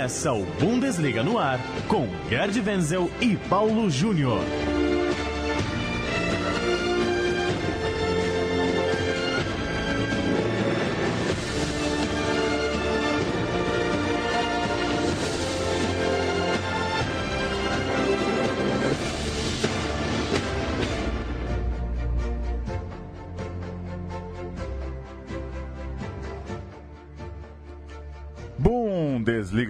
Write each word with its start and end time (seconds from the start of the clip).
Começa 0.00 0.32
o 0.32 0.46
Bundesliga 0.58 1.22
no 1.22 1.38
ar 1.38 1.60
com 1.86 2.08
Gerd 2.30 2.58
Wenzel 2.66 3.10
e 3.20 3.36
Paulo 3.36 3.90
Júnior. 3.90 4.40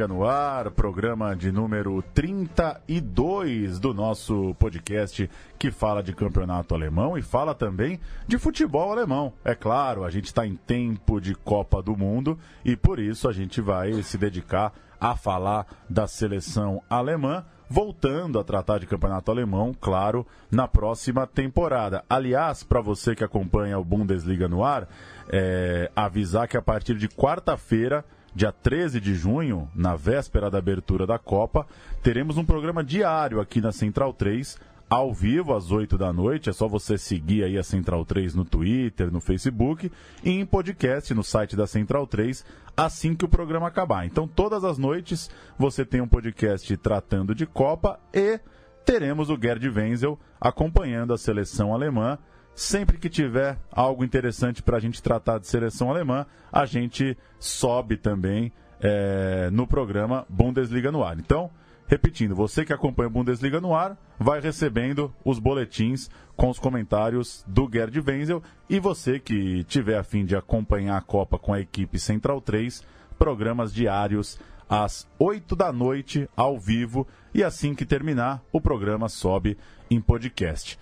No 0.07 0.25
ar, 0.25 0.71
programa 0.71 1.37
de 1.37 1.53
número 1.53 2.03
32 2.15 3.79
do 3.79 3.93
nosso 3.93 4.55
podcast 4.59 5.29
que 5.59 5.71
fala 5.71 6.03
de 6.03 6.15
campeonato 6.15 6.75
alemão 6.75 7.19
e 7.19 7.23
fala 7.23 7.55
também 7.55 8.01
de 8.27 8.39
futebol 8.39 8.91
alemão. 8.91 9.33
É 9.45 9.55
claro, 9.55 10.05
a 10.05 10.11
gente 10.11 10.27
está 10.27 10.47
em 10.47 10.57
tempo 10.57 11.21
de 11.21 11.35
Copa 11.35 11.83
do 11.83 11.97
Mundo 11.97 12.39
e 12.65 12.77
por 12.77 12.99
isso 12.99 13.29
a 13.29 13.33
gente 13.33 13.61
vai 13.61 14.03
se 14.03 14.17
dedicar 14.17 14.73
a 15.01 15.17
falar 15.17 15.67
da 15.89 16.07
seleção 16.07 16.83
alemã 16.89 17.45
voltando 17.71 18.39
a 18.39 18.45
tratar 18.45 18.79
de 18.79 18.87
campeonato 18.87 19.31
alemão, 19.31 19.73
claro, 19.81 20.27
na 20.51 20.67
próxima 20.67 21.25
temporada. 21.25 22.05
Aliás, 22.11 22.65
para 22.65 22.81
você 22.81 23.15
que 23.15 23.23
acompanha 23.23 23.79
o 23.79 23.85
Bundesliga 23.85 24.49
no 24.49 24.65
ar, 24.65 24.89
é, 25.29 25.89
avisar 25.95 26.49
que 26.49 26.57
a 26.57 26.63
partir 26.63 26.97
de 26.97 27.09
quarta-feira 27.09 28.05
dia 28.35 28.53
13 28.53 29.01
de 29.01 29.15
junho, 29.15 29.69
na 29.75 29.97
véspera 29.97 30.51
da 30.51 30.59
abertura 30.59 31.07
da 31.07 31.19
Copa, 31.19 31.67
teremos 32.03 32.37
um 32.37 32.45
programa 32.45 32.85
diário 32.85 33.41
aqui 33.41 33.61
na 33.61 33.73
Central 33.73 34.13
3, 34.13 34.59
ao 34.89 35.15
vivo 35.15 35.55
às 35.55 35.71
8 35.71 35.97
da 35.97 36.13
noite. 36.13 36.51
É 36.51 36.53
só 36.53 36.67
você 36.67 36.99
seguir 36.99 37.45
aí 37.45 37.57
a 37.57 37.63
Central 37.63 38.05
3 38.05 38.35
no 38.35 38.45
Twitter, 38.45 39.11
no 39.13 39.21
Facebook 39.21 39.91
e 40.25 40.31
em 40.31 40.45
podcast 40.45 41.15
no 41.15 41.23
site 41.23 41.55
da 41.55 41.67
Central 41.67 42.07
3 42.07 42.45
assim 42.77 43.15
que 43.15 43.25
o 43.25 43.29
programa 43.29 43.69
acabar. 43.69 44.07
Então, 44.07 44.27
todas 44.27 44.65
as 44.65 44.79
noites 44.79 45.31
você 45.59 45.85
tem 45.85 46.01
um 46.01 46.09
podcast 46.09 46.77
tratando 46.79 47.35
de 47.35 47.47
Copa 47.47 48.01
e 48.13 48.41
teremos 48.85 49.29
o 49.29 49.39
Gerd 49.41 49.69
Wenzel 49.69 50.19
acompanhando 50.41 51.13
a 51.13 51.19
seleção 51.19 51.75
alemã 51.75 52.19
Sempre 52.61 52.99
que 52.99 53.09
tiver 53.09 53.59
algo 53.73 54.05
interessante 54.05 54.63
para 54.63 54.77
a 54.77 54.81
gente 54.81 55.03
tratar 55.03 55.39
de 55.39 55.47
seleção 55.47 55.89
alemã, 55.89 56.27
a 56.53 56.67
gente 56.67 57.17
sobe 57.39 57.97
também 57.97 58.53
é, 58.79 59.49
no 59.51 59.67
programa 59.67 60.27
Bundesliga 60.29 60.93
no 60.93 61.03
ar. 61.03 61.19
Então, 61.19 61.51
repetindo, 61.87 62.35
você 62.35 62.63
que 62.63 62.75
acompanha 62.75 63.09
o 63.09 63.13
Bundesliga 63.13 63.63
no 63.63 63.75
ar 63.75 63.97
vai 64.19 64.43
recebendo 64.43 65.11
os 65.25 65.39
boletins 65.39 66.11
com 66.37 66.51
os 66.51 66.59
comentários 66.59 67.43
do 67.49 67.67
Gerd 67.73 67.99
Wenzel 67.99 68.43
e 68.69 68.79
você 68.79 69.19
que 69.19 69.65
tiver 69.65 69.97
a 69.97 70.05
fim 70.05 70.27
de 70.27 70.37
acompanhar 70.37 70.99
a 70.99 71.03
Copa 71.03 71.39
com 71.39 71.55
a 71.55 71.61
equipe 71.61 71.99
Central 71.99 72.43
3, 72.43 72.85
programas 73.19 73.73
diários 73.73 74.39
às 74.69 75.09
8 75.19 75.57
da 75.57 75.73
noite 75.73 76.29
ao 76.37 76.59
vivo 76.59 77.09
e 77.33 77.43
assim 77.43 77.75
que 77.75 77.87
terminar 77.87 78.43
o 78.53 78.61
programa 78.61 79.09
sobe 79.09 79.57
em 79.91 79.99
podcast. 79.99 80.79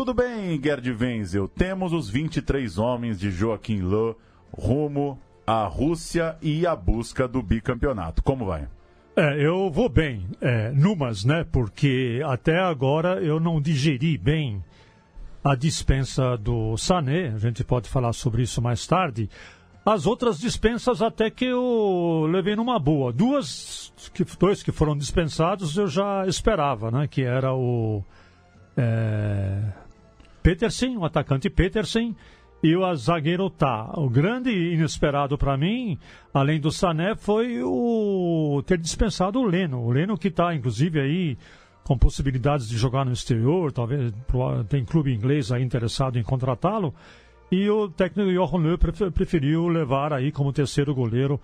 Tudo 0.00 0.14
bem, 0.14 0.58
Gerd 0.58 0.90
Wenzel. 0.98 1.46
Temos 1.46 1.92
os 1.92 2.08
23 2.08 2.78
homens 2.78 3.20
de 3.20 3.30
Joaquim 3.30 3.82
Lô 3.82 4.16
rumo 4.50 5.20
à 5.46 5.66
Rússia 5.66 6.38
e 6.40 6.66
à 6.66 6.74
busca 6.74 7.28
do 7.28 7.42
bicampeonato. 7.42 8.22
Como 8.22 8.46
vai? 8.46 8.66
É, 9.14 9.46
eu 9.46 9.70
vou 9.70 9.90
bem, 9.90 10.26
é, 10.40 10.70
numas, 10.70 11.22
né? 11.22 11.44
Porque 11.52 12.22
até 12.24 12.58
agora 12.58 13.22
eu 13.22 13.38
não 13.38 13.60
digeri 13.60 14.16
bem 14.16 14.64
a 15.44 15.54
dispensa 15.54 16.34
do 16.34 16.78
Sané. 16.78 17.34
A 17.34 17.38
gente 17.38 17.62
pode 17.62 17.86
falar 17.86 18.14
sobre 18.14 18.40
isso 18.40 18.62
mais 18.62 18.86
tarde. 18.86 19.28
As 19.84 20.06
outras 20.06 20.38
dispensas 20.38 21.02
até 21.02 21.28
que 21.28 21.44
eu 21.44 22.26
levei 22.26 22.56
numa 22.56 22.78
boa. 22.78 23.12
Duas, 23.12 23.92
que, 24.14 24.24
dois 24.24 24.62
que 24.62 24.72
foram 24.72 24.96
dispensados 24.96 25.76
eu 25.76 25.88
já 25.88 26.26
esperava, 26.26 26.90
né? 26.90 27.06
Que 27.06 27.22
era 27.22 27.52
o 27.52 28.02
é, 28.78 29.62
Petersen, 30.42 30.96
o 30.96 31.04
atacante 31.04 31.48
Petersen 31.50 32.16
e 32.62 32.76
o 32.76 32.94
zagueiro 32.94 33.48
Tá. 33.50 33.92
O 33.96 34.08
grande 34.08 34.50
inesperado 34.50 35.38
para 35.38 35.56
mim, 35.56 35.98
além 36.32 36.60
do 36.60 36.70
Sané, 36.70 37.14
foi 37.14 37.62
o 37.62 38.62
ter 38.66 38.78
dispensado 38.78 39.38
o 39.38 39.46
Leno. 39.46 39.80
O 39.80 39.90
Leno 39.90 40.18
que 40.18 40.28
está, 40.28 40.54
inclusive, 40.54 41.00
aí 41.00 41.38
com 41.84 41.96
possibilidades 41.96 42.68
de 42.68 42.76
jogar 42.76 43.04
no 43.04 43.12
exterior, 43.12 43.72
talvez 43.72 44.12
tem 44.68 44.84
clube 44.84 45.12
inglês 45.12 45.50
aí 45.50 45.62
interessado 45.62 46.18
em 46.18 46.22
contratá-lo. 46.22 46.94
E 47.50 47.68
o 47.68 47.88
técnico 47.88 48.30
Johan 48.30 48.62
Löw 48.62 48.78
preferiu 49.10 49.66
levar 49.66 50.12
aí 50.12 50.30
como 50.30 50.52
terceiro 50.52 50.94
goleiro 50.94 51.40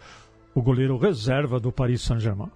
o 0.55 0.63
goleiro 0.63 0.97
reserva 0.97 1.59
do 1.59 1.73
Paris 1.73 2.03
Saint-Germain. 2.03 2.51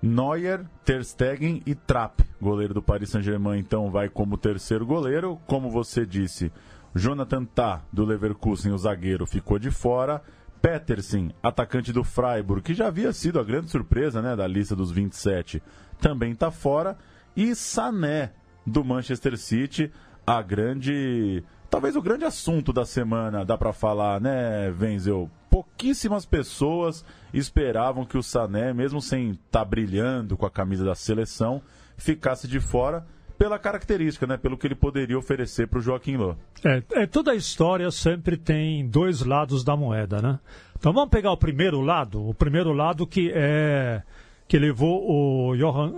Neuer, 0.00 0.64
Ter 0.84 1.04
Stegen 1.04 1.62
e 1.66 1.74
Trapp. 1.74 2.24
Goleiro 2.40 2.72
do 2.72 2.82
Paris 2.82 3.10
Saint-Germain, 3.10 3.58
então, 3.58 3.90
vai 3.90 4.08
como 4.08 4.36
terceiro 4.36 4.86
goleiro. 4.86 5.40
Como 5.46 5.70
você 5.70 6.06
disse, 6.06 6.52
Jonathan 6.94 7.44
Tah, 7.44 7.82
do 7.92 8.04
Leverkusen, 8.04 8.72
o 8.72 8.78
zagueiro, 8.78 9.26
ficou 9.26 9.58
de 9.58 9.70
fora. 9.70 10.22
Petersen, 10.60 11.32
atacante 11.42 11.92
do 11.92 12.02
Freiburg, 12.02 12.62
que 12.62 12.74
já 12.74 12.88
havia 12.88 13.12
sido 13.12 13.38
a 13.38 13.44
grande 13.44 13.70
surpresa 13.70 14.20
né, 14.20 14.34
da 14.34 14.46
lista 14.46 14.74
dos 14.74 14.90
27, 14.90 15.62
também 16.00 16.32
está 16.32 16.50
fora. 16.50 16.96
E 17.36 17.54
Sané, 17.54 18.32
do 18.66 18.84
Manchester 18.84 19.38
City, 19.38 19.92
a 20.26 20.42
grande. 20.42 21.42
Talvez 21.70 21.96
o 21.96 22.02
grande 22.02 22.24
assunto 22.24 22.72
da 22.72 22.84
semana, 22.84 23.44
dá 23.44 23.56
para 23.56 23.72
falar, 23.72 24.20
né, 24.20 24.70
Wenzel? 24.80 25.30
pouquíssimas 25.58 26.24
pessoas 26.24 27.04
esperavam 27.32 28.04
que 28.04 28.16
o 28.16 28.22
Sané, 28.22 28.72
mesmo 28.72 29.00
sem 29.00 29.30
estar 29.30 29.60
tá 29.60 29.64
brilhando 29.64 30.36
com 30.36 30.46
a 30.46 30.50
camisa 30.50 30.84
da 30.84 30.94
seleção, 30.94 31.60
ficasse 31.96 32.46
de 32.46 32.60
fora 32.60 33.04
pela 33.36 33.58
característica, 33.58 34.26
né? 34.26 34.36
Pelo 34.36 34.56
que 34.56 34.66
ele 34.66 34.74
poderia 34.74 35.18
oferecer 35.18 35.68
para 35.68 35.78
o 35.78 35.82
Joaquim 35.82 36.16
Lô. 36.16 36.34
É, 36.64 36.82
é, 36.92 37.06
toda 37.06 37.32
a 37.32 37.36
história 37.36 37.90
sempre 37.90 38.36
tem 38.36 38.86
dois 38.88 39.22
lados 39.22 39.64
da 39.64 39.76
moeda, 39.76 40.20
né? 40.20 40.38
Então 40.78 40.92
vamos 40.92 41.10
pegar 41.10 41.32
o 41.32 41.36
primeiro 41.36 41.80
lado, 41.80 42.28
o 42.28 42.34
primeiro 42.34 42.72
lado 42.72 43.06
que 43.06 43.32
é 43.34 44.02
que 44.46 44.58
levou 44.58 45.50
o 45.50 45.56
Johan, 45.56 45.92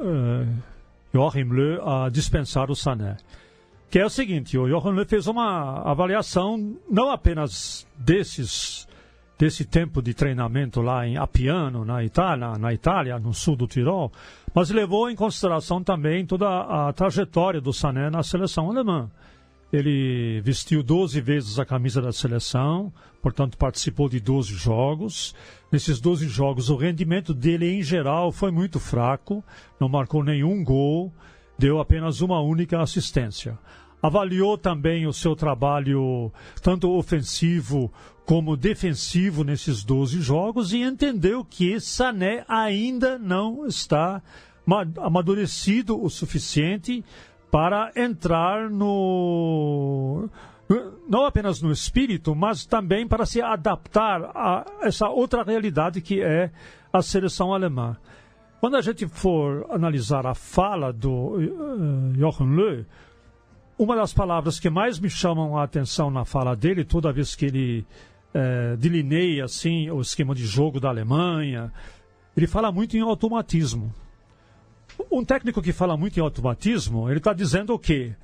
uh, 1.14 1.88
a 1.88 2.08
dispensar 2.08 2.70
o 2.70 2.74
Sané. 2.74 3.16
Que 3.90 3.98
é 3.98 4.06
o 4.06 4.10
seguinte, 4.10 4.56
o 4.56 4.68
Johan 4.68 4.92
Löw 4.92 5.04
fez 5.04 5.26
uma 5.26 5.82
avaliação 5.82 6.76
não 6.88 7.10
apenas 7.10 7.84
desses 7.98 8.86
desse 9.36 9.64
tempo 9.64 10.02
de 10.02 10.12
treinamento 10.12 10.82
lá 10.82 11.06
em 11.08 11.16
Appiano, 11.16 11.82
na 11.82 12.04
Itália, 12.04 12.58
na 12.58 12.74
Itália, 12.74 13.18
no 13.18 13.32
sul 13.32 13.56
do 13.56 13.66
Tirol, 13.66 14.12
mas 14.54 14.68
levou 14.68 15.10
em 15.10 15.16
consideração 15.16 15.82
também 15.82 16.26
toda 16.26 16.46
a 16.46 16.92
trajetória 16.92 17.58
do 17.58 17.72
Sané 17.72 18.10
na 18.10 18.22
seleção 18.22 18.70
alemã. 18.70 19.10
Ele 19.72 20.42
vestiu 20.42 20.82
12 20.82 21.18
vezes 21.22 21.58
a 21.58 21.64
camisa 21.64 22.02
da 22.02 22.12
seleção, 22.12 22.92
portanto 23.22 23.56
participou 23.56 24.10
de 24.10 24.20
12 24.20 24.54
jogos. 24.54 25.34
Nesses 25.72 26.00
12 26.00 26.28
jogos, 26.28 26.68
o 26.68 26.76
rendimento 26.76 27.32
dele 27.32 27.78
em 27.78 27.82
geral 27.82 28.30
foi 28.30 28.50
muito 28.50 28.78
fraco, 28.78 29.42
não 29.80 29.88
marcou 29.88 30.22
nenhum 30.22 30.62
gol, 30.62 31.10
deu 31.58 31.80
apenas 31.80 32.20
uma 32.20 32.40
única 32.40 32.78
assistência 32.78 33.58
avaliou 34.02 34.56
também 34.56 35.06
o 35.06 35.12
seu 35.12 35.36
trabalho, 35.36 36.32
tanto 36.62 36.90
ofensivo 36.90 37.92
como 38.24 38.56
defensivo, 38.56 39.42
nesses 39.42 39.82
12 39.82 40.20
jogos 40.20 40.72
e 40.72 40.82
entendeu 40.82 41.44
que 41.44 41.80
Sané 41.80 42.44
ainda 42.48 43.18
não 43.18 43.66
está 43.66 44.22
amadurecido 44.98 46.00
o 46.00 46.08
suficiente 46.08 47.04
para 47.50 47.90
entrar 47.96 48.70
no. 48.70 50.28
Não 51.08 51.24
apenas 51.26 51.60
no 51.60 51.72
espírito, 51.72 52.32
mas 52.32 52.64
também 52.64 53.08
para 53.08 53.26
se 53.26 53.42
adaptar 53.42 54.30
a 54.32 54.64
essa 54.82 55.08
outra 55.08 55.42
realidade 55.42 56.00
que 56.00 56.22
é 56.22 56.52
a 56.92 57.02
seleção 57.02 57.52
alemã. 57.52 57.96
Quando 58.60 58.76
a 58.76 58.80
gente 58.80 59.08
for 59.08 59.66
analisar 59.70 60.24
a 60.26 60.34
fala 60.34 60.92
do 60.92 61.10
uh, 61.10 62.14
Jochen 62.14 62.54
Löw, 62.54 62.84
uma 63.82 63.96
das 63.96 64.12
palavras 64.12 64.60
que 64.60 64.68
mais 64.68 64.98
me 64.98 65.08
chamam 65.08 65.56
a 65.56 65.64
atenção 65.64 66.10
na 66.10 66.26
fala 66.26 66.54
dele, 66.54 66.84
toda 66.84 67.10
vez 67.10 67.34
que 67.34 67.46
ele 67.46 67.86
é, 68.34 68.76
delineia 68.76 69.46
assim 69.46 69.90
o 69.90 70.02
esquema 70.02 70.34
de 70.34 70.44
jogo 70.44 70.78
da 70.78 70.90
Alemanha, 70.90 71.72
ele 72.36 72.46
fala 72.46 72.70
muito 72.70 72.94
em 72.94 73.00
automatismo. 73.00 73.90
Um 75.10 75.24
técnico 75.24 75.62
que 75.62 75.72
fala 75.72 75.96
muito 75.96 76.18
em 76.18 76.22
automatismo, 76.22 77.08
ele 77.08 77.20
está 77.20 77.32
dizendo 77.32 77.72
o 77.72 77.78
quê? 77.78 78.14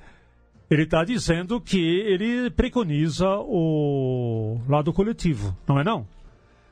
Ele 0.69 0.83
está 0.83 1.03
dizendo 1.03 1.59
que 1.59 1.79
ele 1.79 2.51
preconiza 2.51 3.27
o 3.27 4.61
lado 4.69 4.93
coletivo, 4.93 5.57
não 5.67 5.79
é 5.79 5.83
não? 5.83 6.05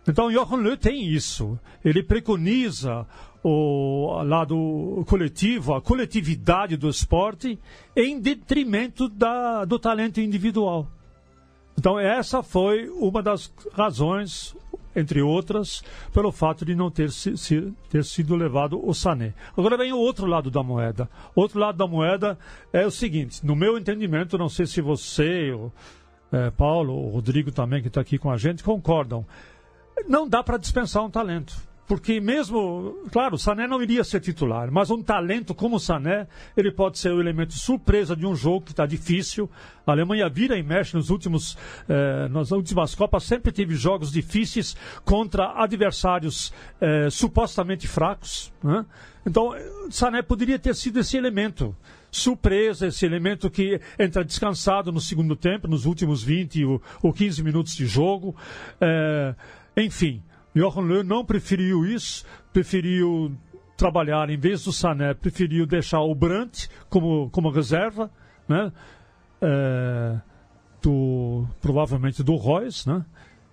Então, 0.07 0.31
Johan 0.31 0.57
Löw 0.57 0.77
tem 0.77 1.07
isso. 1.07 1.59
Ele 1.83 2.03
preconiza 2.03 3.07
o 3.43 4.23
lado 4.23 5.03
coletivo, 5.07 5.75
a 5.75 5.81
coletividade 5.81 6.75
do 6.77 6.89
esporte, 6.89 7.59
em 7.95 8.19
detrimento 8.19 9.07
da, 9.07 9.65
do 9.65 9.77
talento 9.77 10.19
individual. 10.19 10.87
Então, 11.77 11.99
essa 11.99 12.41
foi 12.41 12.89
uma 12.89 13.21
das 13.21 13.53
razões, 13.73 14.55
entre 14.95 15.21
outras, 15.21 15.83
pelo 16.13 16.31
fato 16.31 16.65
de 16.65 16.73
não 16.73 16.89
ter, 16.89 17.11
se, 17.11 17.73
ter 17.89 18.03
sido 18.03 18.35
levado 18.35 18.79
o 18.83 18.93
Sané. 18.93 19.33
Agora 19.55 19.77
vem 19.77 19.91
o 19.91 19.97
outro 19.97 20.25
lado 20.25 20.49
da 20.49 20.63
moeda. 20.63 21.09
Outro 21.35 21.59
lado 21.59 21.77
da 21.77 21.85
moeda 21.85 22.39
é 22.71 22.85
o 22.85 22.91
seguinte: 22.91 23.45
no 23.45 23.55
meu 23.55 23.77
entendimento, 23.77 24.37
não 24.37 24.49
sei 24.49 24.65
se 24.65 24.81
você, 24.81 25.51
o, 25.51 25.71
é, 26.31 26.49
Paulo, 26.49 26.93
o 26.93 27.09
Rodrigo 27.09 27.51
também, 27.51 27.81
que 27.81 27.89
está 27.89 28.01
aqui 28.01 28.17
com 28.17 28.31
a 28.31 28.37
gente, 28.37 28.63
concordam. 28.63 29.25
Não 30.07 30.27
dá 30.27 30.43
para 30.43 30.57
dispensar 30.57 31.03
um 31.03 31.09
talento 31.09 31.55
porque 31.87 32.19
mesmo, 32.19 32.97
claro, 33.11 33.37
Sané 33.37 33.67
não 33.67 33.81
iria 33.81 34.03
ser 34.03 34.19
titular, 34.19 34.71
mas 34.71 34.89
um 34.89 35.03
talento 35.03 35.53
como 35.53 35.79
Sané, 35.79 36.27
ele 36.57 36.71
pode 36.71 36.97
ser 36.97 37.11
o 37.11 37.21
elemento 37.21 37.53
surpresa 37.53 38.15
de 38.15 38.25
um 38.25 38.35
jogo 38.35 38.65
que 38.65 38.71
está 38.71 38.85
difícil. 38.85 39.49
A 39.85 39.91
Alemanha 39.91 40.27
vira 40.27 40.57
e 40.57 40.63
mexe 40.63 40.95
nos 40.95 41.11
últimos, 41.11 41.55
eh, 41.87 42.27
nas 42.29 42.51
últimas 42.51 42.95
Copas, 42.95 43.23
sempre 43.23 43.51
teve 43.51 43.75
jogos 43.75 44.11
difíceis 44.11 44.75
contra 45.03 45.61
adversários 45.61 46.51
eh, 46.81 47.09
supostamente 47.11 47.87
fracos. 47.87 48.51
Né? 48.63 48.83
Então, 49.25 49.53
Sané 49.91 50.23
poderia 50.23 50.57
ter 50.57 50.73
sido 50.73 50.99
esse 50.99 51.15
elemento 51.17 51.75
surpresa, 52.09 52.87
esse 52.87 53.05
elemento 53.05 53.49
que 53.49 53.79
entra 53.99 54.23
descansado 54.23 54.91
no 54.91 55.01
segundo 55.01 55.35
tempo, 55.35 55.67
nos 55.67 55.85
últimos 55.85 56.23
20 56.23 56.65
ou, 56.65 56.81
ou 57.03 57.13
15 57.13 57.43
minutos 57.43 57.75
de 57.75 57.85
jogo. 57.85 58.35
Eh, 58.81 59.35
enfim. 59.75 60.23
Johan 60.53 60.81
Löw 60.81 61.03
não 61.03 61.25
preferiu 61.25 61.85
isso, 61.85 62.25
preferiu 62.53 63.37
trabalhar, 63.75 64.29
em 64.29 64.37
vez 64.37 64.63
do 64.63 64.71
Sané, 64.71 65.13
preferiu 65.13 65.65
deixar 65.65 65.99
o 65.99 66.15
Brandt 66.15 66.69
como, 66.89 67.29
como 67.29 67.49
reserva, 67.49 68.09
né? 68.47 68.71
É, 69.41 70.17
do, 70.81 71.45
provavelmente 71.61 72.23
do 72.23 72.35
Royce, 72.35 72.87
né? 72.87 73.05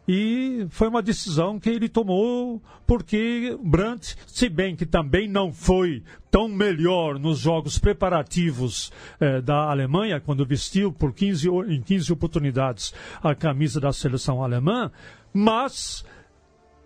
E 0.06 0.66
foi 0.70 0.88
uma 0.88 1.00
decisão 1.00 1.60
que 1.60 1.70
ele 1.70 1.88
tomou 1.88 2.60
porque 2.86 3.56
Brandt, 3.62 4.16
se 4.26 4.48
bem 4.48 4.74
que 4.74 4.84
também 4.84 5.28
não 5.28 5.52
foi 5.52 6.02
tão 6.30 6.48
melhor 6.48 7.18
nos 7.18 7.38
jogos 7.38 7.78
preparativos 7.78 8.90
eh, 9.20 9.40
da 9.40 9.70
Alemanha, 9.70 10.20
quando 10.20 10.44
vestiu 10.44 10.92
por 10.92 11.12
15, 11.12 11.48
em 11.68 11.80
15 11.80 12.12
oportunidades 12.12 12.92
a 13.22 13.34
camisa 13.34 13.80
da 13.80 13.92
seleção 13.92 14.42
alemã, 14.42 14.90
mas 15.32 16.04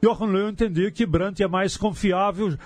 Johan 0.02 0.26
Löw 0.26 0.48
entendeu 0.50 0.92
que 0.92 1.06
Brandt 1.06 1.42
é 1.42 1.48
mais 1.48 1.76
confiável, 1.76 2.56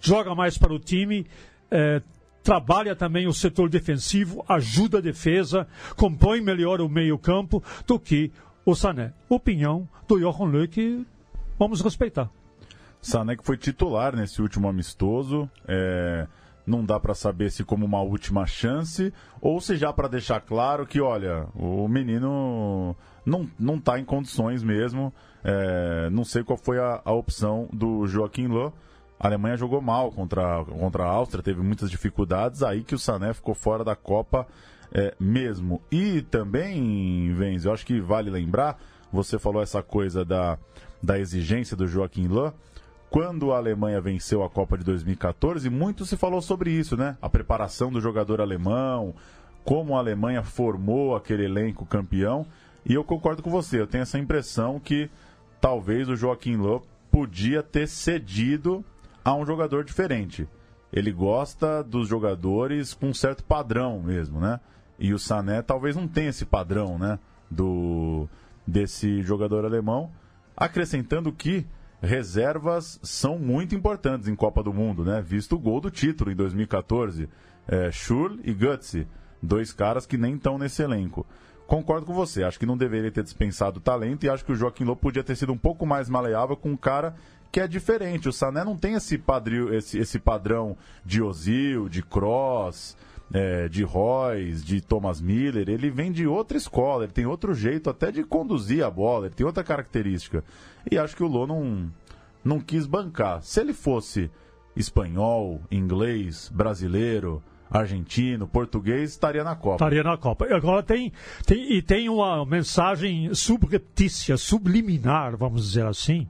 joga 0.00 0.34
mais 0.34 0.56
para 0.56 0.72
o 0.72 0.78
time, 0.78 1.26
é, 1.68 2.00
trabalha 2.44 2.94
também 2.94 3.26
o 3.26 3.32
setor 3.32 3.68
defensivo, 3.68 4.44
ajuda 4.48 4.98
a 4.98 5.00
defesa, 5.00 5.66
compõe 5.96 6.40
melhor 6.40 6.80
o 6.80 6.88
meio-campo 6.88 7.60
do 7.84 7.98
que 7.98 8.30
o 8.66 8.74
Sané. 8.74 9.12
Opinião 9.28 9.88
do 10.08 10.18
Johan 10.18 10.50
Löw 10.50 10.66
que 10.66 11.06
vamos 11.56 11.80
respeitar. 11.80 12.28
Sané 13.00 13.36
que 13.36 13.44
foi 13.44 13.56
titular 13.56 14.16
nesse 14.16 14.42
último 14.42 14.68
amistoso. 14.68 15.48
É, 15.68 16.26
não 16.66 16.84
dá 16.84 16.98
para 16.98 17.14
saber 17.14 17.52
se 17.52 17.62
como 17.62 17.86
uma 17.86 18.02
última 18.02 18.44
chance 18.44 19.14
ou 19.40 19.60
se 19.60 19.76
já 19.76 19.92
para 19.92 20.08
deixar 20.08 20.40
claro 20.40 20.84
que, 20.84 21.00
olha, 21.00 21.46
o 21.54 21.86
menino 21.86 22.96
não, 23.24 23.48
não 23.56 23.78
tá 23.78 24.00
em 24.00 24.04
condições 24.04 24.64
mesmo. 24.64 25.14
É, 25.44 26.10
não 26.10 26.24
sei 26.24 26.42
qual 26.42 26.58
foi 26.58 26.80
a, 26.80 27.00
a 27.04 27.12
opção 27.12 27.68
do 27.72 28.04
Joaquim 28.08 28.48
Lô. 28.48 28.72
A 29.18 29.28
Alemanha 29.28 29.56
jogou 29.56 29.80
mal 29.80 30.10
contra, 30.10 30.64
contra 30.64 31.04
a 31.04 31.08
Áustria, 31.08 31.42
teve 31.42 31.62
muitas 31.62 31.88
dificuldades, 31.88 32.62
aí 32.62 32.82
que 32.82 32.94
o 32.94 32.98
Sané 32.98 33.32
ficou 33.32 33.54
fora 33.54 33.82
da 33.82 33.96
Copa 33.96 34.46
é, 34.96 35.14
mesmo. 35.20 35.82
E 35.92 36.22
também, 36.22 37.30
Venz, 37.34 37.66
eu 37.66 37.72
acho 37.72 37.84
que 37.84 38.00
vale 38.00 38.30
lembrar, 38.30 38.80
você 39.12 39.38
falou 39.38 39.62
essa 39.62 39.82
coisa 39.82 40.24
da, 40.24 40.58
da 41.02 41.18
exigência 41.18 41.76
do 41.76 41.86
Joaquim 41.86 42.26
Lô. 42.26 42.50
Quando 43.10 43.52
a 43.52 43.58
Alemanha 43.58 44.00
venceu 44.00 44.42
a 44.42 44.48
Copa 44.48 44.78
de 44.78 44.84
2014, 44.84 45.68
muito 45.68 46.06
se 46.06 46.16
falou 46.16 46.40
sobre 46.40 46.70
isso, 46.70 46.96
né? 46.96 47.16
A 47.20 47.28
preparação 47.28 47.92
do 47.92 48.00
jogador 48.00 48.40
alemão, 48.40 49.14
como 49.64 49.94
a 49.94 49.98
Alemanha 49.98 50.42
formou 50.42 51.14
aquele 51.14 51.44
elenco 51.44 51.84
campeão. 51.84 52.46
E 52.84 52.94
eu 52.94 53.04
concordo 53.04 53.42
com 53.42 53.50
você, 53.50 53.78
eu 53.78 53.86
tenho 53.86 54.02
essa 54.02 54.18
impressão 54.18 54.80
que 54.80 55.10
talvez 55.60 56.08
o 56.08 56.16
Joaquim 56.16 56.56
Lô 56.56 56.80
podia 57.10 57.62
ter 57.62 57.86
cedido 57.86 58.82
a 59.22 59.34
um 59.34 59.44
jogador 59.44 59.84
diferente. 59.84 60.48
Ele 60.90 61.12
gosta 61.12 61.84
dos 61.84 62.08
jogadores 62.08 62.94
com 62.94 63.08
um 63.08 63.14
certo 63.14 63.44
padrão 63.44 64.00
mesmo, 64.00 64.40
né? 64.40 64.58
E 64.98 65.12
o 65.12 65.18
Sané 65.18 65.62
talvez 65.62 65.96
não 65.96 66.08
tenha 66.08 66.30
esse 66.30 66.44
padrão, 66.44 66.98
né? 66.98 67.18
Do 67.50 68.28
desse 68.66 69.22
jogador 69.22 69.64
alemão, 69.64 70.10
acrescentando 70.56 71.32
que 71.32 71.64
reservas 72.02 72.98
são 73.02 73.38
muito 73.38 73.74
importantes 73.74 74.28
em 74.28 74.34
Copa 74.34 74.62
do 74.62 74.72
Mundo, 74.72 75.04
né? 75.04 75.22
Visto 75.22 75.54
o 75.54 75.58
gol 75.58 75.80
do 75.80 75.90
título 75.90 76.32
em 76.32 76.34
2014, 76.34 77.28
é, 77.68 77.90
Schürrle 77.92 78.40
e 78.44 78.52
Götze, 78.52 79.06
dois 79.42 79.72
caras 79.72 80.06
que 80.06 80.18
nem 80.18 80.34
estão 80.34 80.58
nesse 80.58 80.82
elenco. 80.82 81.24
Concordo 81.66 82.06
com 82.06 82.14
você, 82.14 82.44
acho 82.44 82.58
que 82.58 82.66
não 82.66 82.76
deveria 82.76 83.10
ter 83.10 83.24
dispensado 83.24 83.78
o 83.78 83.82
talento 83.82 84.24
e 84.24 84.28
acho 84.28 84.44
que 84.44 84.52
o 84.52 84.56
Joaquim 84.56 84.84
Lô 84.84 84.94
podia 84.94 85.24
ter 85.24 85.34
sido 85.34 85.52
um 85.52 85.58
pouco 85.58 85.84
mais 85.84 86.08
maleável 86.08 86.56
com 86.56 86.70
um 86.70 86.76
cara 86.76 87.14
que 87.50 87.60
é 87.60 87.66
diferente. 87.66 88.28
O 88.28 88.32
Sané 88.32 88.64
não 88.64 88.76
tem 88.76 88.94
esse, 88.94 89.18
padril, 89.18 89.74
esse, 89.74 89.98
esse 89.98 90.18
padrão 90.18 90.76
de 91.04 91.20
Ozil, 91.20 91.88
de 91.88 92.02
Cross, 92.02 92.96
é, 93.32 93.68
de 93.68 93.82
Royce, 93.82 94.64
de 94.64 94.80
Thomas 94.80 95.20
Miller. 95.20 95.68
Ele 95.68 95.90
vem 95.90 96.12
de 96.12 96.26
outra 96.26 96.56
escola, 96.56 97.04
ele 97.04 97.12
tem 97.12 97.26
outro 97.26 97.54
jeito 97.54 97.90
até 97.90 98.10
de 98.10 98.22
conduzir 98.24 98.84
a 98.84 98.90
bola, 98.90 99.26
ele 99.26 99.34
tem 99.34 99.46
outra 99.46 99.64
característica. 99.64 100.44
E 100.90 100.98
acho 100.98 101.16
que 101.16 101.22
o 101.22 101.28
Lô 101.28 101.46
não, 101.46 101.90
não 102.44 102.60
quis 102.60 102.86
bancar. 102.86 103.42
Se 103.42 103.60
ele 103.60 103.72
fosse 103.72 104.30
espanhol, 104.76 105.60
inglês, 105.70 106.50
brasileiro 106.54 107.42
argentino, 107.70 108.46
português, 108.46 109.10
estaria 109.10 109.42
na 109.42 109.56
Copa. 109.56 109.76
Estaria 109.76 110.02
na 110.02 110.16
Copa. 110.16 110.46
Agora 110.54 110.82
tem, 110.82 111.12
tem, 111.44 111.72
e 111.72 111.82
tem 111.82 112.08
uma 112.08 112.44
mensagem 112.46 113.34
subreptícia, 113.34 114.36
subliminar, 114.36 115.36
vamos 115.36 115.66
dizer 115.66 115.86
assim, 115.86 116.28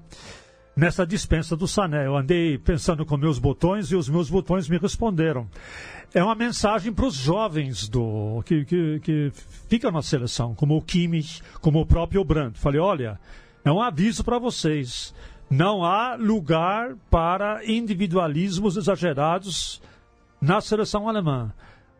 nessa 0.77 1.07
dispensa 1.07 1.57
do 1.57 1.67
Sané. 1.67 2.07
Eu 2.07 2.17
andei 2.17 2.59
pensando 2.59 3.07
com 3.07 3.17
meus 3.17 3.39
botões 3.39 3.91
e 3.91 3.97
os 3.97 4.09
meus 4.09 4.29
botões 4.29 4.69
me 4.69 4.77
responderam. 4.77 5.49
É 6.13 6.23
uma 6.23 6.35
mensagem 6.35 6.93
para 6.93 7.07
os 7.07 7.15
jovens 7.15 7.89
do 7.89 8.43
que, 8.45 8.65
que, 8.67 9.01
que 9.01 9.33
ficam 9.69 9.91
na 9.91 10.03
seleção, 10.03 10.55
como 10.55 10.77
o 10.77 10.83
Kimmich, 10.83 11.43
como 11.61 11.81
o 11.81 11.87
próprio 11.87 12.23
Brandt. 12.23 12.59
Falei, 12.59 12.81
olha, 12.81 13.19
é 13.65 13.73
um 13.73 13.81
aviso 13.81 14.23
para 14.23 14.39
vocês. 14.39 15.15
Não 15.49 15.83
há 15.83 16.15
lugar 16.15 16.95
para 17.11 17.65
individualismos 17.65 18.77
exagerados 18.77 19.81
na 20.41 20.61
seleção 20.61 21.09
alemã. 21.09 21.53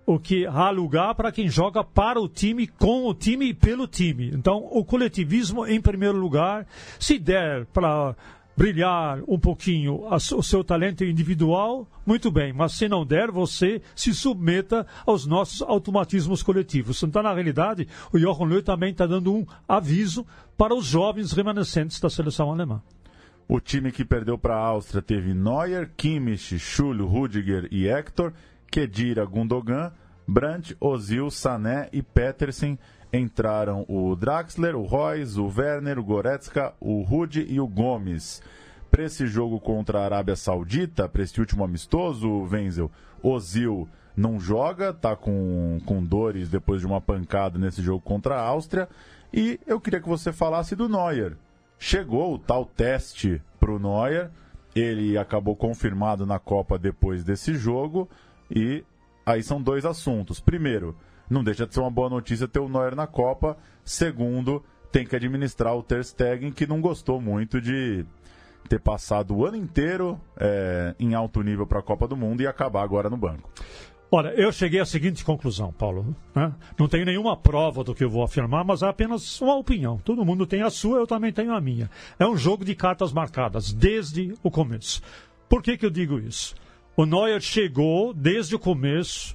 O 0.05 0.21
que 0.21 0.47
há 0.47 0.71
lugar 0.71 1.15
para 1.17 1.33
quem 1.33 1.49
joga 1.49 1.83
para 1.83 2.21
o 2.21 2.29
time, 2.29 2.67
com 2.67 3.07
o 3.07 3.15
time 3.15 3.47
e 3.47 3.55
pelo 3.55 3.89
time. 3.89 4.31
Então, 4.33 4.69
o 4.71 4.85
coletivismo 4.85 5.67
em 5.67 5.81
primeiro 5.81 6.17
lugar. 6.17 6.65
Se 6.99 7.19
der 7.19 7.67
para 7.67 8.15
brilhar 8.57 9.21
um 9.29 9.39
pouquinho 9.39 10.03
o 10.11 10.43
seu 10.43 10.65
talento 10.65 11.05
individual, 11.05 11.87
muito 12.07 12.31
bem, 12.31 12.53
mas 12.53 12.73
se 12.73 12.89
não 12.89 13.05
der, 13.05 13.31
você 13.31 13.83
se 13.95 14.15
submeta 14.15 14.87
aos 15.05 15.27
nossos 15.27 15.61
automatismos 15.63 16.43
coletivos. 16.43 17.03
Então, 17.03 17.23
na 17.23 17.35
realidade, 17.35 17.87
o 18.13 18.19
Jochen 18.19 18.47
Löw 18.47 18.63
também 18.63 18.93
está 18.93 19.07
dando 19.07 19.35
um 19.35 19.47
aviso 19.69 20.27
para 20.57 20.75
os 20.75 20.87
jovens 20.87 21.33
remanescentes 21.33 22.01
da 22.01 22.09
seleção 22.09 22.51
alemã. 22.51 22.83
O 23.49 23.61
time 23.61 23.93
que 23.93 24.05
perdeu 24.05 24.37
para 24.37 24.57
a 24.57 24.67
Áustria 24.67 25.03
teve 25.03 25.35
Neuer, 25.35 25.91
Kimmich, 25.97 26.59
Schulho, 26.59 27.07
Rudiger 27.07 27.69
e 27.71 27.87
Hector, 27.87 28.33
Kedira, 28.71 29.25
Gundogan, 29.25 29.93
Brandt, 30.27 30.77
Ozil, 30.81 31.31
Sané 31.31 31.89
e 31.93 32.03
Petersen. 32.03 32.79
Entraram 33.17 33.85
o 33.89 34.15
Draxler, 34.15 34.77
o 34.77 34.83
Royce, 34.83 35.41
o 35.41 35.47
Werner, 35.47 35.99
o 35.99 36.05
Goretzka, 36.05 36.75
o 36.81 37.03
Rudi 37.03 37.47
e 37.49 37.59
o 37.59 37.67
Gomes. 37.67 38.43
Para 38.91 39.05
esse 39.05 39.27
jogo 39.27 39.59
contra 39.59 40.01
a 40.01 40.05
Arábia 40.05 40.37
Saudita, 40.37 41.09
para 41.09 41.23
esse 41.23 41.39
último 41.41 41.65
amistoso, 41.65 42.49
Wenzel, 42.51 42.91
Ozil 43.23 43.89
não 44.17 44.39
joga, 44.39 44.93
tá 44.93 45.15
com, 45.17 45.79
com 45.85 46.03
dores 46.05 46.49
depois 46.49 46.81
de 46.81 46.87
uma 46.87 47.01
pancada 47.01 47.59
nesse 47.59 47.83
jogo 47.83 48.01
contra 48.01 48.37
a 48.37 48.43
Áustria. 48.43 48.89
E 49.33 49.59
eu 49.67 49.81
queria 49.81 50.01
que 50.01 50.09
você 50.09 50.33
falasse 50.33 50.77
do 50.77 50.89
Neuer 50.89 51.37
Chegou 51.79 52.35
o 52.35 52.39
tal 52.39 52.65
teste 52.65 53.43
para 53.61 53.71
o 53.71 53.79
Neuer, 53.79 54.31
ele 54.75 55.19
acabou 55.19 55.55
confirmado 55.55 56.25
na 56.25 56.39
Copa 56.39 56.79
depois 56.79 57.23
desse 57.23 57.55
jogo, 57.55 58.09
e 58.51 58.83
aí 59.25 59.43
são 59.43 59.61
dois 59.61 59.85
assuntos. 59.85 60.41
Primeiro, 60.41 60.97
não 61.29 61.43
deixa 61.43 61.67
de 61.67 61.75
ser 61.75 61.81
uma 61.81 61.91
boa 61.91 62.09
notícia 62.09 62.49
ter 62.49 62.61
o 62.61 62.69
Neuer 62.69 62.95
na 62.95 63.07
Copa. 63.07 63.57
Segundo, 63.85 64.63
tem 64.91 65.07
que 65.07 65.17
administrar 65.17 65.77
o 65.77 65.83
Ter 65.83 66.05
Stegen, 66.05 66.53
que 66.53 66.67
não 66.67 66.81
gostou 66.81 67.21
muito 67.21 67.61
de 67.61 68.05
ter 68.69 68.81
passado 68.81 69.35
o 69.35 69.47
ano 69.47 69.57
inteiro 69.57 70.21
é, 70.37 70.95
em 70.99 71.15
alto 71.15 71.43
nível 71.43 71.67
para 71.67 71.79
a 71.79 71.83
Copa 71.83 72.09
do 72.09 72.17
Mundo 72.17 72.43
e 72.43 72.47
acabar 72.47 72.83
agora 72.83 73.09
no 73.09 73.17
banco. 73.17 73.51
Olha, 74.11 74.29
eu 74.29 74.53
cheguei 74.53 74.81
à 74.81 74.87
seguinte 74.87 75.25
conclusão, 75.25 75.73
Paulo. 75.73 76.15
Né? 76.35 76.53
Não 76.79 76.89
tenho 76.89 77.05
nenhuma 77.05 77.37
prova 77.37 77.83
do 77.83 77.95
que 77.95 78.05
eu 78.05 78.11
vou 78.11 78.23
afirmar, 78.23 78.65
mas 78.65 78.83
é 78.83 78.87
apenas 78.87 79.41
uma 79.41 79.57
opinião. 79.57 79.99
Todo 79.99 80.25
mundo 80.25 80.47
tem 80.47 80.63
a 80.63 80.71
sua, 80.71 80.99
eu 80.99 81.07
também 81.07 81.33
tenho 81.33 81.53
a 81.53 81.61
minha. 81.61 81.91
É 82.19 82.27
um 82.27 82.37
jogo 82.37 82.65
de 82.65 82.75
cartas 82.75 83.13
marcadas, 83.13 83.73
desde 83.73 84.33
o 84.43 84.51
começo. 84.51 85.03
Por 85.49 85.63
que, 85.63 85.77
que 85.77 85.85
eu 85.85 85.91
digo 85.91 86.19
isso? 86.19 86.55
O 86.97 87.05
Neuer 87.05 87.41
chegou 87.41 88.15
desde 88.15 88.55
o 88.55 88.59
começo. 88.59 89.35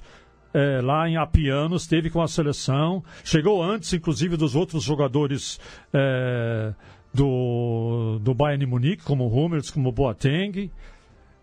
É, 0.54 0.80
lá 0.82 1.08
em 1.08 1.16
Apiano, 1.16 1.76
esteve 1.76 2.10
com 2.10 2.20
a 2.20 2.28
seleção, 2.28 3.02
chegou 3.24 3.62
antes, 3.62 3.92
inclusive, 3.92 4.36
dos 4.36 4.54
outros 4.54 4.82
jogadores 4.82 5.58
é, 5.92 6.74
do, 7.12 8.18
do 8.20 8.34
Bayern 8.34 8.66
Munique, 8.66 9.02
como 9.02 9.26
Hummels, 9.26 9.70
como 9.70 9.90
Boateng, 9.90 10.70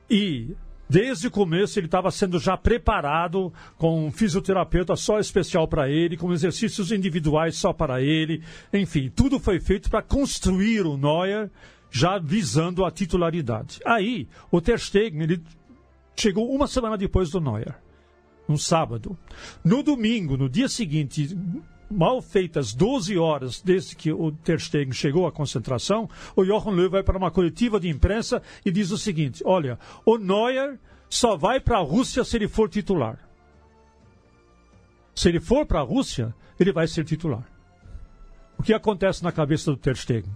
e 0.10 0.56
Desde 0.90 1.28
o 1.28 1.32
começo 1.32 1.78
ele 1.78 1.86
estava 1.86 2.10
sendo 2.10 2.40
já 2.40 2.58
preparado 2.58 3.54
com 3.78 4.08
um 4.08 4.12
fisioterapeuta 4.12 4.96
só 4.96 5.20
especial 5.20 5.68
para 5.68 5.88
ele, 5.88 6.18
com 6.18 6.34
exercícios 6.34 6.92
individuais 6.92 7.58
só 7.58 7.72
para 7.72 8.02
ele. 8.02 8.42
Enfim, 8.74 9.08
tudo 9.16 9.40
foi 9.40 9.60
feito 9.60 9.88
para 9.88 10.02
construir 10.02 10.88
o 10.88 10.98
Neuer 10.98 11.52
já 11.92 12.18
visando 12.18 12.84
a 12.84 12.90
titularidade. 12.90 13.80
Aí, 13.86 14.28
o 14.50 14.60
Ter 14.60 14.80
Stegen, 14.80 15.22
ele 15.22 15.44
chegou 16.16 16.52
uma 16.52 16.68
semana 16.68 16.98
depois 16.98 17.30
do 17.30 17.40
Neuer, 17.40 17.76
um 18.50 18.58
sábado. 18.58 19.18
No 19.64 19.84
domingo, 19.84 20.36
no 20.36 20.50
dia 20.50 20.68
seguinte, 20.68 21.38
mal 21.90 22.22
feitas 22.22 22.74
12 22.74 23.18
horas 23.18 23.62
desde 23.62 23.96
que 23.96 24.12
o 24.12 24.32
Ter 24.32 24.60
Stegen 24.60 24.92
chegou 24.92 25.28
à 25.28 25.32
concentração, 25.32 26.10
o 26.36 26.44
Jochen 26.44 26.74
Löw 26.74 26.90
vai 26.90 27.04
para 27.04 27.18
uma 27.18 27.32
coletiva 27.32 27.80
de 27.80 27.88
imprensa 27.90 28.42
e 28.66 28.72
diz 28.72 28.92
o 28.92 28.98
seguinte: 28.98 29.44
olha, 29.46 29.80
o 30.06 30.18
Neuer 30.18 30.80
só 31.10 31.36
vai 31.36 31.60
para 31.60 31.78
a 31.78 31.84
Rússia 31.84 32.24
se 32.24 32.38
ele 32.38 32.48
for 32.48 32.70
titular. 32.70 33.20
Se 35.16 35.28
ele 35.30 35.40
for 35.40 35.66
para 35.66 35.80
a 35.80 35.84
Rússia, 35.84 36.34
ele 36.60 36.72
vai 36.72 36.88
ser 36.88 37.04
titular. 37.04 37.46
O 38.58 38.64
que 38.64 38.74
acontece 38.74 39.24
na 39.24 39.32
cabeça 39.32 39.72
do 39.72 39.78
Ter 39.78 39.96
Stegen? 39.96 40.32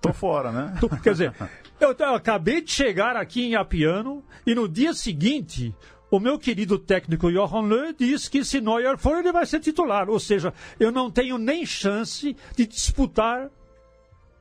Tô 0.00 0.12
fora, 0.12 0.52
né? 0.52 0.78
Quer 1.02 1.12
dizer, 1.12 1.34
eu, 1.80 1.94
eu 1.98 2.14
acabei 2.14 2.60
de 2.60 2.70
chegar 2.70 3.16
aqui 3.16 3.42
em 3.42 3.54
Apiano 3.54 4.22
e 4.46 4.54
no 4.54 4.68
dia 4.68 4.94
seguinte 4.94 5.74
o 6.16 6.20
meu 6.20 6.38
querido 6.38 6.78
técnico 6.78 7.30
Johan 7.30 7.62
Löw 7.62 7.92
diz 7.92 8.28
que 8.28 8.44
se 8.44 8.60
Neuer 8.60 8.96
for, 8.96 9.18
ele 9.18 9.32
vai 9.32 9.44
ser 9.44 9.60
titular. 9.60 10.08
Ou 10.08 10.18
seja, 10.18 10.52
eu 10.80 10.90
não 10.90 11.10
tenho 11.10 11.36
nem 11.38 11.66
chance 11.66 12.36
de 12.56 12.66
disputar 12.66 13.50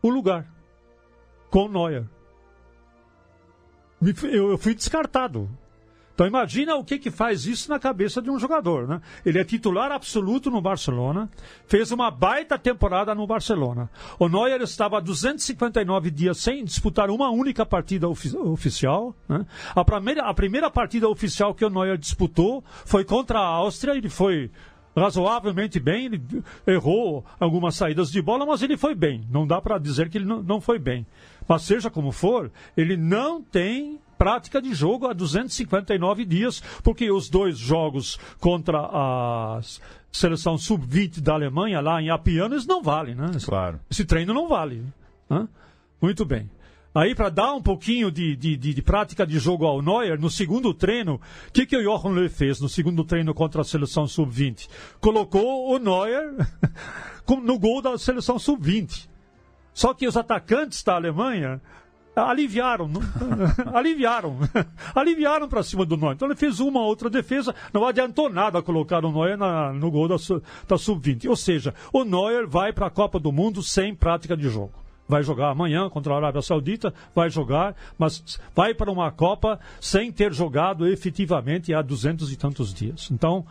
o 0.02 0.10
lugar 0.10 0.48
com 1.50 1.68
Neuer. 1.68 2.06
Eu 4.24 4.58
fui 4.58 4.74
descartado. 4.74 5.50
Então 6.16 6.26
imagina 6.26 6.76
o 6.76 6.84
que, 6.84 6.98
que 6.98 7.12
faz 7.12 7.46
isso 7.46 7.70
na 7.70 7.78
cabeça 7.78 8.22
de 8.22 8.32
um 8.32 8.40
jogador, 8.40 8.88
né? 8.88 9.02
Ele 9.26 9.38
é 9.38 9.44
titular 9.44 9.92
absoluto 9.92 10.50
no 10.50 10.62
Barcelona, 10.62 11.30
fez 11.68 11.92
uma 11.92 12.10
baita 12.10 12.58
temporada 12.58 13.14
no 13.14 13.28
Barcelona. 13.28 13.90
O 14.18 14.30
Neuer 14.30 14.62
estava 14.62 15.02
259 15.02 16.10
dias 16.10 16.38
sem 16.38 16.64
disputar 16.64 17.10
uma 17.10 17.30
única 17.30 17.66
partida 17.66 18.08
ofi 18.08 18.34
oficial. 18.38 19.14
Né? 19.28 19.46
A, 19.76 19.84
primeira, 19.84 20.24
a 20.24 20.34
primeira 20.34 20.72
partida 20.72 21.10
oficial 21.10 21.54
que 21.54 21.66
o 21.66 21.70
Neuer 21.70 21.98
disputou 21.98 22.64
foi 22.86 23.04
contra 23.04 23.40
a 23.40 23.46
Áustria, 23.46 23.92
ele 23.92 24.10
foi 24.10 24.50
razoavelmente 24.96 25.82
bem, 25.82 26.06
ele 26.06 26.22
errou 26.66 27.26
algumas 27.38 27.76
saídas 27.76 28.10
de 28.10 28.22
bola, 28.22 28.46
mas 28.46 28.62
ele 28.62 28.78
foi 28.78 28.96
bem. 28.96 29.28
Não 29.30 29.46
dá 29.46 29.60
para 29.60 29.78
dizer 29.78 30.10
que 30.10 30.18
ele 30.18 30.26
não, 30.26 30.42
não 30.42 30.62
foi 30.62 30.80
bem. 30.80 31.06
Mas 31.46 31.64
seja 31.64 31.90
como 31.90 32.14
for, 32.14 32.50
ele 32.78 32.96
não 32.96 33.42
tem 33.42 34.00
prática 34.26 34.60
de 34.60 34.74
jogo 34.74 35.06
há 35.06 35.14
259 35.14 36.26
dias, 36.26 36.60
porque 36.82 37.12
os 37.12 37.30
dois 37.30 37.60
jogos 37.60 38.18
contra 38.40 38.80
a 38.80 39.60
seleção 40.12 40.58
sub-20 40.58 41.22
da 41.22 41.34
Alemanha, 41.34 41.80
lá 41.80 42.02
em 42.02 42.10
Apiano, 42.10 42.56
eles 42.56 42.66
não 42.66 42.82
valem, 42.82 43.14
né? 43.14 43.30
Claro. 43.46 43.80
Esse 43.88 44.04
treino 44.04 44.34
não 44.34 44.48
vale. 44.48 44.84
Né? 45.30 45.48
Muito 46.02 46.26
bem. 46.26 46.50
Aí, 46.96 47.14
para 47.14 47.30
dar 47.30 47.54
um 47.54 47.62
pouquinho 47.62 48.10
de, 48.10 48.36
de, 48.36 48.58
de, 48.58 48.74
de, 48.74 48.82
prática 48.82 49.28
de 49.28 49.38
jogo 49.38 49.64
ao 49.68 49.80
Neuer, 49.80 50.20
no 50.20 50.32
segundo 50.32 50.74
treino, 50.74 51.22
o 51.48 51.52
que, 51.54 51.68
que 51.68 51.78
o 51.78 51.84
Jochen 51.84 52.14
Löw 52.14 52.28
fez 52.28 52.60
no 52.60 52.68
segundo 52.68 53.04
treino 53.04 53.32
contra 53.32 53.62
a 53.62 53.64
seleção 53.64 54.08
sub-20? 54.08 54.68
Colocou 55.00 55.70
o 55.72 55.78
Neuer 55.78 56.34
no 57.44 57.60
gol 57.60 57.80
da 57.80 57.96
seleção 58.00 58.40
sub-20. 58.40 59.08
Só 59.72 59.94
que 59.94 60.08
os 60.08 60.18
atacantes 60.18 60.82
da 60.82 60.96
Alemanha 60.96 61.62
aliviaram, 62.24 62.90
aliviaram, 63.74 64.38
aliviaram 64.96 65.48
para 65.50 65.64
cima 65.64 65.86
do 65.86 65.98
Neuer. 65.98 66.14
Então 66.14 66.28
ele 66.28 66.36
fez 66.36 66.60
uma 66.60 66.82
outra 66.82 67.10
defesa, 67.10 67.54
não 67.74 67.86
adiantou 67.86 68.30
nada 68.30 68.62
colocar 68.62 69.04
o 69.04 69.12
Neuer 69.12 69.38
na, 69.38 69.74
no 69.74 69.92
gol 69.92 70.08
da, 70.08 70.16
da 70.68 70.78
sub-20. 70.78 71.28
Ou 71.28 71.36
seja, 71.36 71.74
o 71.92 72.04
Neuer 72.04 72.48
vai 72.48 72.72
para 72.72 72.88
a 72.88 72.92
Copa 72.92 73.20
do 73.20 73.32
Mundo 73.32 73.62
sem 73.62 73.94
prática 73.94 74.36
de 74.38 74.50
jogo. 74.50 74.74
Vai 75.08 75.22
jogar 75.22 75.52
amanhã 75.52 75.88
contra 75.90 76.14
a 76.14 76.18
Arábia 76.18 76.42
Saudita, 76.42 76.92
vai 77.14 77.30
jogar, 77.30 77.76
mas 77.98 78.40
vai 78.56 78.74
para 78.74 78.90
uma 78.90 79.12
Copa 79.12 79.60
sem 79.80 80.12
ter 80.12 80.34
jogado 80.34 80.88
efetivamente 80.88 81.74
há 81.74 81.82
duzentos 81.82 82.32
e 82.32 82.36
tantos 82.36 82.74
dias. 82.74 83.10
Então, 83.12 83.46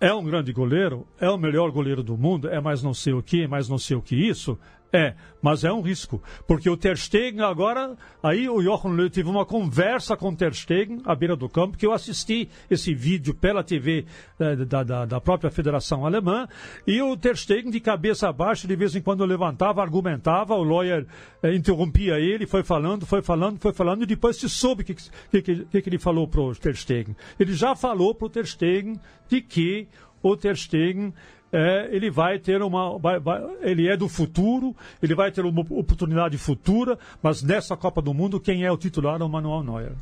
é 0.00 0.14
um 0.14 0.24
grande 0.24 0.52
goleiro, 0.52 1.06
é 1.20 1.28
o 1.28 1.36
melhor 1.36 1.70
goleiro 1.70 2.02
do 2.02 2.16
mundo, 2.16 2.48
é 2.48 2.60
mais 2.60 2.82
não 2.82 2.94
sei 2.94 3.12
o 3.12 3.22
que, 3.22 3.42
é 3.42 3.48
mais 3.48 3.68
não 3.68 3.78
sei 3.78 3.96
o 3.96 4.02
que 4.02 4.14
isso, 4.14 4.58
é, 4.92 5.14
mas 5.40 5.62
é 5.62 5.72
um 5.72 5.80
risco, 5.80 6.20
porque 6.46 6.68
o 6.68 6.76
Ter 6.76 6.96
Stegen 6.96 7.42
agora, 7.42 7.96
aí 8.22 8.48
o 8.48 8.60
Jochen 8.60 8.92
Löw 8.92 9.08
teve 9.08 9.28
uma 9.28 9.46
conversa 9.46 10.16
com 10.16 10.30
o 10.30 10.36
Ter 10.36 10.52
Stegen 10.52 11.00
à 11.04 11.14
beira 11.14 11.36
do 11.36 11.48
campo, 11.48 11.78
que 11.78 11.86
eu 11.86 11.92
assisti 11.92 12.48
esse 12.68 12.92
vídeo 12.92 13.32
pela 13.32 13.62
TV 13.62 14.04
eh, 14.38 14.56
da, 14.56 14.82
da, 14.82 15.06
da, 15.06 15.20
própria 15.20 15.50
Federação 15.50 16.04
Alemã, 16.04 16.48
e 16.86 17.00
o 17.00 17.16
Ter 17.16 17.36
Stegen 17.36 17.70
de 17.70 17.78
cabeça 17.78 18.32
baixa, 18.32 18.66
de 18.66 18.74
vez 18.74 18.96
em 18.96 19.00
quando 19.00 19.24
levantava, 19.24 19.80
argumentava, 19.80 20.54
o 20.54 20.64
lawyer 20.64 21.06
eh, 21.42 21.54
interrompia 21.54 22.18
ele, 22.18 22.46
foi 22.46 22.64
falando, 22.64 23.06
foi 23.06 23.22
falando, 23.22 23.60
foi 23.60 23.72
falando, 23.72 24.02
e 24.02 24.06
depois 24.06 24.36
se 24.36 24.48
soube 24.48 24.82
o 24.82 24.84
que, 24.84 24.94
que, 24.94 25.42
que, 25.42 25.82
que, 25.82 25.88
ele 25.88 25.98
falou 25.98 26.26
para 26.26 26.40
o 26.40 26.54
Ter 26.54 26.74
Stegen. 26.74 27.14
Ele 27.38 27.54
já 27.54 27.76
falou 27.76 28.12
para 28.14 28.26
o 28.26 28.30
Ter 28.30 28.46
Stegen 28.46 28.98
de 29.28 29.40
que 29.40 29.86
o 30.22 30.36
Ter 30.36 30.56
Stegen 30.56 31.14
é, 31.52 31.88
ele 31.90 32.10
vai 32.10 32.38
ter 32.38 32.62
uma. 32.62 32.98
Vai, 32.98 33.18
vai, 33.18 33.42
ele 33.60 33.88
é 33.88 33.96
do 33.96 34.08
futuro, 34.08 34.74
ele 35.02 35.14
vai 35.14 35.32
ter 35.32 35.44
uma 35.44 35.60
oportunidade 35.60 36.38
futura, 36.38 36.98
mas 37.22 37.42
nessa 37.42 37.76
Copa 37.76 38.00
do 38.00 38.14
Mundo, 38.14 38.38
quem 38.38 38.64
é 38.64 38.70
o 38.70 38.76
titular 38.76 39.20
é 39.20 39.24
o 39.24 39.28
Manuel 39.28 39.62
Neuer. 39.62 39.92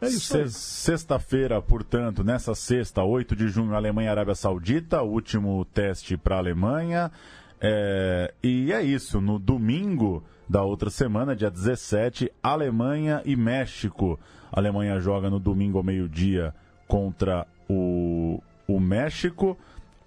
É 0.00 0.08
Sexta-feira, 0.08 1.60
portanto, 1.60 2.24
nessa 2.24 2.54
sexta, 2.54 3.04
8 3.04 3.36
de 3.36 3.48
junho, 3.48 3.74
Alemanha 3.74 4.08
e 4.08 4.10
Arábia 4.10 4.34
Saudita, 4.34 5.02
último 5.02 5.62
teste 5.66 6.16
para 6.16 6.36
a 6.36 6.38
Alemanha. 6.38 7.10
É, 7.60 8.32
e 8.42 8.72
é 8.72 8.82
isso, 8.82 9.20
no 9.20 9.38
domingo 9.38 10.24
da 10.48 10.62
outra 10.62 10.88
semana, 10.88 11.36
dia 11.36 11.50
17, 11.50 12.32
Alemanha 12.42 13.20
e 13.26 13.36
México. 13.36 14.18
A 14.50 14.58
Alemanha 14.58 14.98
joga 14.98 15.28
no 15.28 15.38
domingo 15.38 15.76
ao 15.76 15.84
meio-dia 15.84 16.54
contra 16.88 17.46
o, 17.68 18.42
o 18.66 18.80
México 18.80 19.58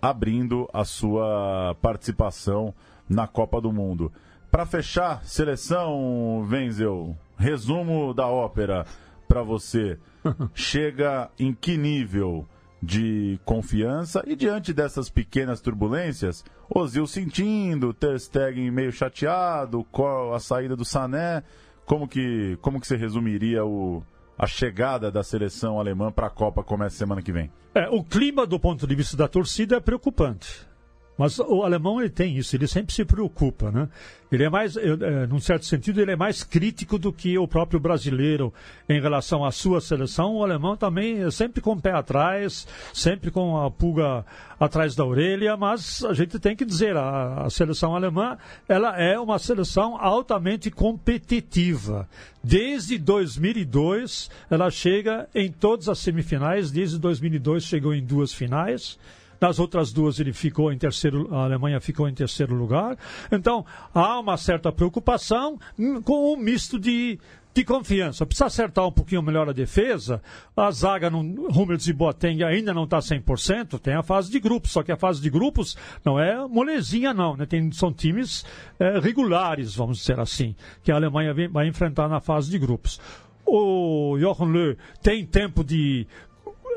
abrindo 0.04 0.70
a 0.74 0.84
sua 0.84 1.78
participação 1.82 2.74
na 3.08 3.26
Copa 3.26 3.62
do 3.62 3.72
Mundo. 3.72 4.12
Para 4.52 4.66
fechar, 4.66 5.24
seleção, 5.24 6.46
Wenzel, 6.52 7.16
resumo 7.38 8.14
da 8.14 8.28
ópera 8.28 8.86
para 9.30 9.42
você. 9.44 9.98
Chega 10.54 11.32
em 11.40 11.54
que 11.54 11.78
nível 11.78 12.46
de 12.82 13.40
confiança 13.46 14.22
e 14.28 14.36
diante 14.36 14.74
dessas 14.74 15.10
pequenas 15.10 15.62
turbulências, 15.62 16.44
Ozil 16.70 17.08
sentindo, 17.08 17.94
Ter 17.94 18.20
Stegen 18.20 18.70
meio 18.72 18.92
chateado, 18.92 19.88
a 20.36 20.40
saída 20.42 20.76
do 20.76 20.84
Sané, 20.84 21.44
como 21.86 22.10
que, 22.10 22.58
como 22.62 22.82
que 22.82 22.88
você 22.88 22.98
resumiria 22.98 23.64
o, 23.64 24.04
a 24.38 24.48
chegada 24.48 25.12
da 25.12 25.24
seleção 25.24 25.80
alemã 25.80 26.12
para 26.12 26.28
a 26.28 26.30
Copa 26.30 26.64
começa 26.64 26.98
semana 26.98 27.22
que 27.22 27.32
vem? 27.32 27.52
É, 27.76 27.90
o 27.90 28.04
clima 28.04 28.46
do 28.46 28.60
ponto 28.60 28.86
de 28.86 28.96
vista 28.96 29.18
da 29.18 29.28
torcida 29.28 29.78
é 29.78 29.80
preocupante. 29.80 30.68
Mas 31.18 31.38
o 31.40 31.64
alemão 31.64 32.00
ele 32.00 32.10
tem 32.10 32.38
isso, 32.38 32.56
ele 32.56 32.68
sempre 32.68 32.94
se 32.94 33.06
preocupa, 33.06 33.72
né? 33.72 33.88
Ele 34.32 34.46
é 34.46 34.50
mais, 34.50 34.76
é, 34.76 35.28
num 35.28 35.40
certo 35.40 35.64
sentido, 35.64 36.02
ele 36.02 36.12
é 36.12 36.16
mais 36.16 36.44
crítico 36.44 36.98
do 36.98 37.14
que 37.14 37.38
o 37.38 37.48
próprio 37.48 37.80
brasileiro 37.80 38.52
em 38.90 39.00
relação 39.00 39.46
à 39.46 39.52
sua 39.52 39.80
seleção. 39.80 40.36
O 40.36 40.44
alemão 40.44 40.76
também 40.76 41.22
é 41.22 41.30
sempre 41.30 41.62
com 41.62 41.74
o 41.74 41.80
pé 41.80 41.92
atrás, 41.92 42.68
sempre 42.92 43.30
com 43.30 43.62
a 43.62 43.70
pulga 43.70 44.26
atrás 44.60 44.96
da 44.96 45.06
orelha, 45.06 45.56
mas 45.56 46.04
a 46.04 46.14
gente 46.14 46.40
tem 46.40 46.56
que 46.56 46.66
dizer, 46.66 46.98
a, 46.98 47.44
a 47.46 47.50
seleção 47.52 47.96
alemã, 47.96 48.36
ela 48.68 49.00
é 49.00 49.20
uma 49.20 49.38
seleção 49.38 49.96
altamente 50.02 50.72
competitiva. 50.72 52.10
Desde 52.44 52.98
2002, 52.98 54.32
ela 54.50 54.72
chega 54.72 55.30
em 55.36 55.52
todas 55.52 55.88
as 55.88 56.00
semifinais, 56.00 56.72
desde 56.72 56.98
2002 56.98 57.64
chegou 57.64 57.94
em 57.94 58.04
duas 58.04 58.34
finais. 58.34 58.98
Nas 59.44 59.60
outras 59.60 59.92
duas 59.92 60.22
ele 60.22 60.32
ficou 60.32 60.72
em 60.72 60.78
terceiro, 60.78 61.28
a 61.30 61.44
Alemanha 61.44 61.82
ficou 61.82 62.08
em 62.08 62.14
terceiro 62.14 62.56
lugar. 62.56 62.98
Então 63.30 63.66
há 63.94 64.18
uma 64.18 64.38
certa 64.38 64.72
preocupação 64.72 65.60
com 66.06 66.34
um 66.34 66.38
misto 66.38 66.80
de 66.80 67.20
de 67.54 67.64
confiança. 67.64 68.26
Precisa 68.26 68.48
acertar 68.48 68.88
um 68.88 68.92
pouquinho 68.92 69.22
melhor 69.22 69.48
a 69.48 69.54
defesa. 69.54 70.24
A 70.58 70.72
zaga 70.72 71.08
no 71.10 71.20
Hummels 71.20 71.88
e 71.88 71.94
Boateng 71.94 72.42
ainda 72.44 72.74
não 72.74 72.86
está 72.86 72.98
100%. 72.98 73.80
Tem 73.80 73.94
a 73.94 74.02
fase 74.02 74.32
de 74.32 74.40
grupos, 74.40 74.72
só 74.72 74.82
que 74.82 74.92
a 74.92 74.98
fase 74.98 75.22
de 75.22 75.30
grupos 75.30 75.78
não 76.04 76.20
é 76.20 76.48
molezinha, 76.48 77.14
não. 77.14 77.38
Né? 77.38 77.46
Tem, 77.46 77.72
são 77.72 77.94
times 77.94 78.44
é, 78.80 78.98
regulares, 78.98 79.76
vamos 79.76 80.00
dizer 80.00 80.20
assim, 80.20 80.56
que 80.82 80.92
a 80.92 80.96
Alemanha 80.96 81.32
vem, 81.32 81.48
vai 81.48 81.68
enfrentar 81.68 82.08
na 82.08 82.20
fase 82.20 82.50
de 82.50 82.58
grupos. 82.58 83.00
O 83.46 84.18
Jochen 84.20 84.48
Löw 84.48 84.76
tem 85.04 85.24
tempo 85.24 85.64
de 85.64 86.08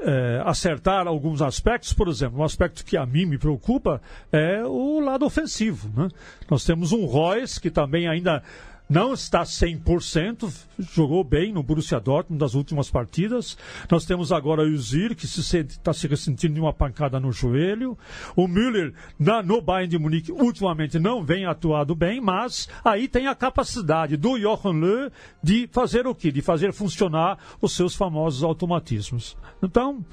é, 0.02 0.42
acertar 0.44 1.06
alguns 1.06 1.42
aspectos, 1.42 1.92
por 1.92 2.08
exemplo, 2.08 2.40
um 2.40 2.44
aspecto 2.44 2.84
que 2.84 2.96
a 2.96 3.06
mim 3.06 3.26
me 3.26 3.38
preocupa 3.38 4.00
é 4.30 4.64
o 4.64 5.00
lado 5.00 5.24
ofensivo. 5.24 5.90
Né? 5.96 6.08
Nós 6.50 6.64
temos 6.64 6.92
um 6.92 7.04
Royce 7.04 7.60
que 7.60 7.70
também 7.70 8.08
ainda 8.08 8.42
não 8.88 9.12
está 9.12 9.42
100%, 9.42 10.52
jogou 10.78 11.24
bem 11.24 11.52
no 11.52 11.62
Borussia 11.62 11.98
Dortmund 11.98 12.38
das 12.38 12.54
últimas 12.54 12.90
partidas. 12.90 13.58
Nós 13.90 14.04
temos 14.04 14.30
agora 14.30 14.62
o 14.62 14.78
Zir, 14.78 15.16
que 15.16 15.24
está 15.24 15.92
se, 15.92 16.00
se 16.00 16.06
ressentindo 16.06 16.54
de 16.54 16.60
uma 16.60 16.72
pancada 16.72 17.18
no 17.18 17.32
joelho. 17.32 17.98
O 18.36 18.46
Müller, 18.46 18.94
na, 19.18 19.42
no 19.42 19.60
Bayern 19.60 19.90
de 19.90 19.98
Munique, 19.98 20.30
ultimamente 20.30 20.98
não 20.98 21.22
vem 21.22 21.46
atuado 21.46 21.94
bem, 21.94 22.20
mas 22.20 22.68
aí 22.84 23.08
tem 23.08 23.26
a 23.26 23.34
capacidade 23.34 24.16
do 24.16 24.38
Jochen 24.38 24.80
Löw 24.80 25.10
de 25.42 25.68
fazer 25.72 26.06
o 26.06 26.14
quê? 26.14 26.30
De 26.30 26.40
fazer 26.40 26.72
funcionar 26.72 27.38
os 27.60 27.74
seus 27.74 27.96
famosos 27.96 28.44
automatismos. 28.44 29.36
Então, 29.62 30.04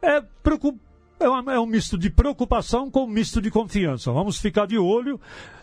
é 0.00 0.20
preocupante. 0.42 0.87
É, 1.20 1.24
é 1.24 1.60
um 1.60 1.66
misto 1.66 1.98
de 1.98 2.10
preocupação 2.10 2.90
com 2.90 3.04
um 3.04 3.08
misto 3.08 3.40
de 3.40 3.50
confiança. 3.50 4.12
Vamos 4.12 4.38
ficar 4.38 4.66
de 4.66 4.78
olho 4.78 5.20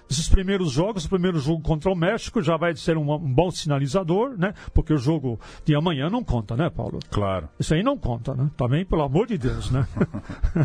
esses 0.10 0.30
primeiros 0.30 0.72
jogos, 0.72 1.06
o 1.06 1.10
primeiro 1.10 1.40
jogo 1.40 1.62
contra 1.62 1.92
o 1.92 1.96
México 1.96 2.42
já 2.42 2.58
vai 2.58 2.76
ser 2.76 2.98
um, 2.98 3.12
um, 3.12 3.34
bom 3.34 3.50
sinalizador, 3.50 4.38
né? 4.38 4.54
Porque 4.74 4.94
o 4.94 4.98
jogo 4.98 5.40
de 5.64 5.76
amanhã 5.76 6.10
não 6.10 6.24
conta, 6.24 6.56
né, 6.56 6.70
Paulo? 6.70 7.00
Claro. 7.10 7.50
Isso 7.60 7.74
aí 7.74 7.82
não 7.82 7.98
conta, 7.98 8.36
né? 8.36 8.50
Também, 8.56 8.86
pelo 8.86 9.04
amor 9.04 9.28
de 9.28 9.38
Deus, 9.38 9.72
né? 9.72 9.88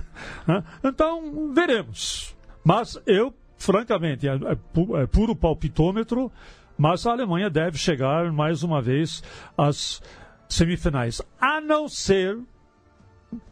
então, 0.85 1.53
veremos. 1.55 2.37
Mas 2.63 3.01
eu, 3.07 3.33
francamente, 3.57 4.29
é, 4.29 4.33
é, 4.33 5.03
é 5.03 5.07
puro 5.07 5.35
palpitômetro, 5.35 6.31
mas 6.77 7.07
a 7.07 7.13
Alemanha 7.13 7.49
deve 7.49 7.79
chegar 7.79 8.31
mais 8.31 8.63
uma 8.63 8.83
vez 8.83 9.23
às 9.57 10.03
semifinais. 10.49 11.23
A 11.41 11.61
não 11.61 11.89
ser 11.89 12.39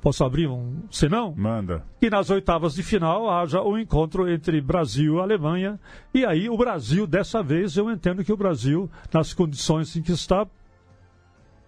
Posso 0.01 0.25
abrir 0.25 0.49
um 0.49 0.83
senão? 0.91 1.35
Manda. 1.37 1.85
Que 2.01 2.11
nas 2.11 2.31
oitavas 2.31 2.75
de 2.75 2.83
final 2.83 3.31
haja 3.31 3.61
o 3.61 3.73
um 3.73 3.79
encontro 3.79 4.29
entre 4.29 4.61
Brasil 4.61 5.17
e 5.17 5.21
Alemanha. 5.21 5.79
E 6.13 6.25
aí 6.25 6.49
o 6.49 6.57
Brasil, 6.57 7.07
dessa 7.07 7.43
vez, 7.43 7.77
eu 7.77 7.91
entendo 7.91 8.25
que 8.25 8.33
o 8.33 8.37
Brasil, 8.37 8.91
nas 9.13 9.33
condições 9.33 9.95
em 9.97 10.03
que 10.03 10.13
está, 10.13 10.47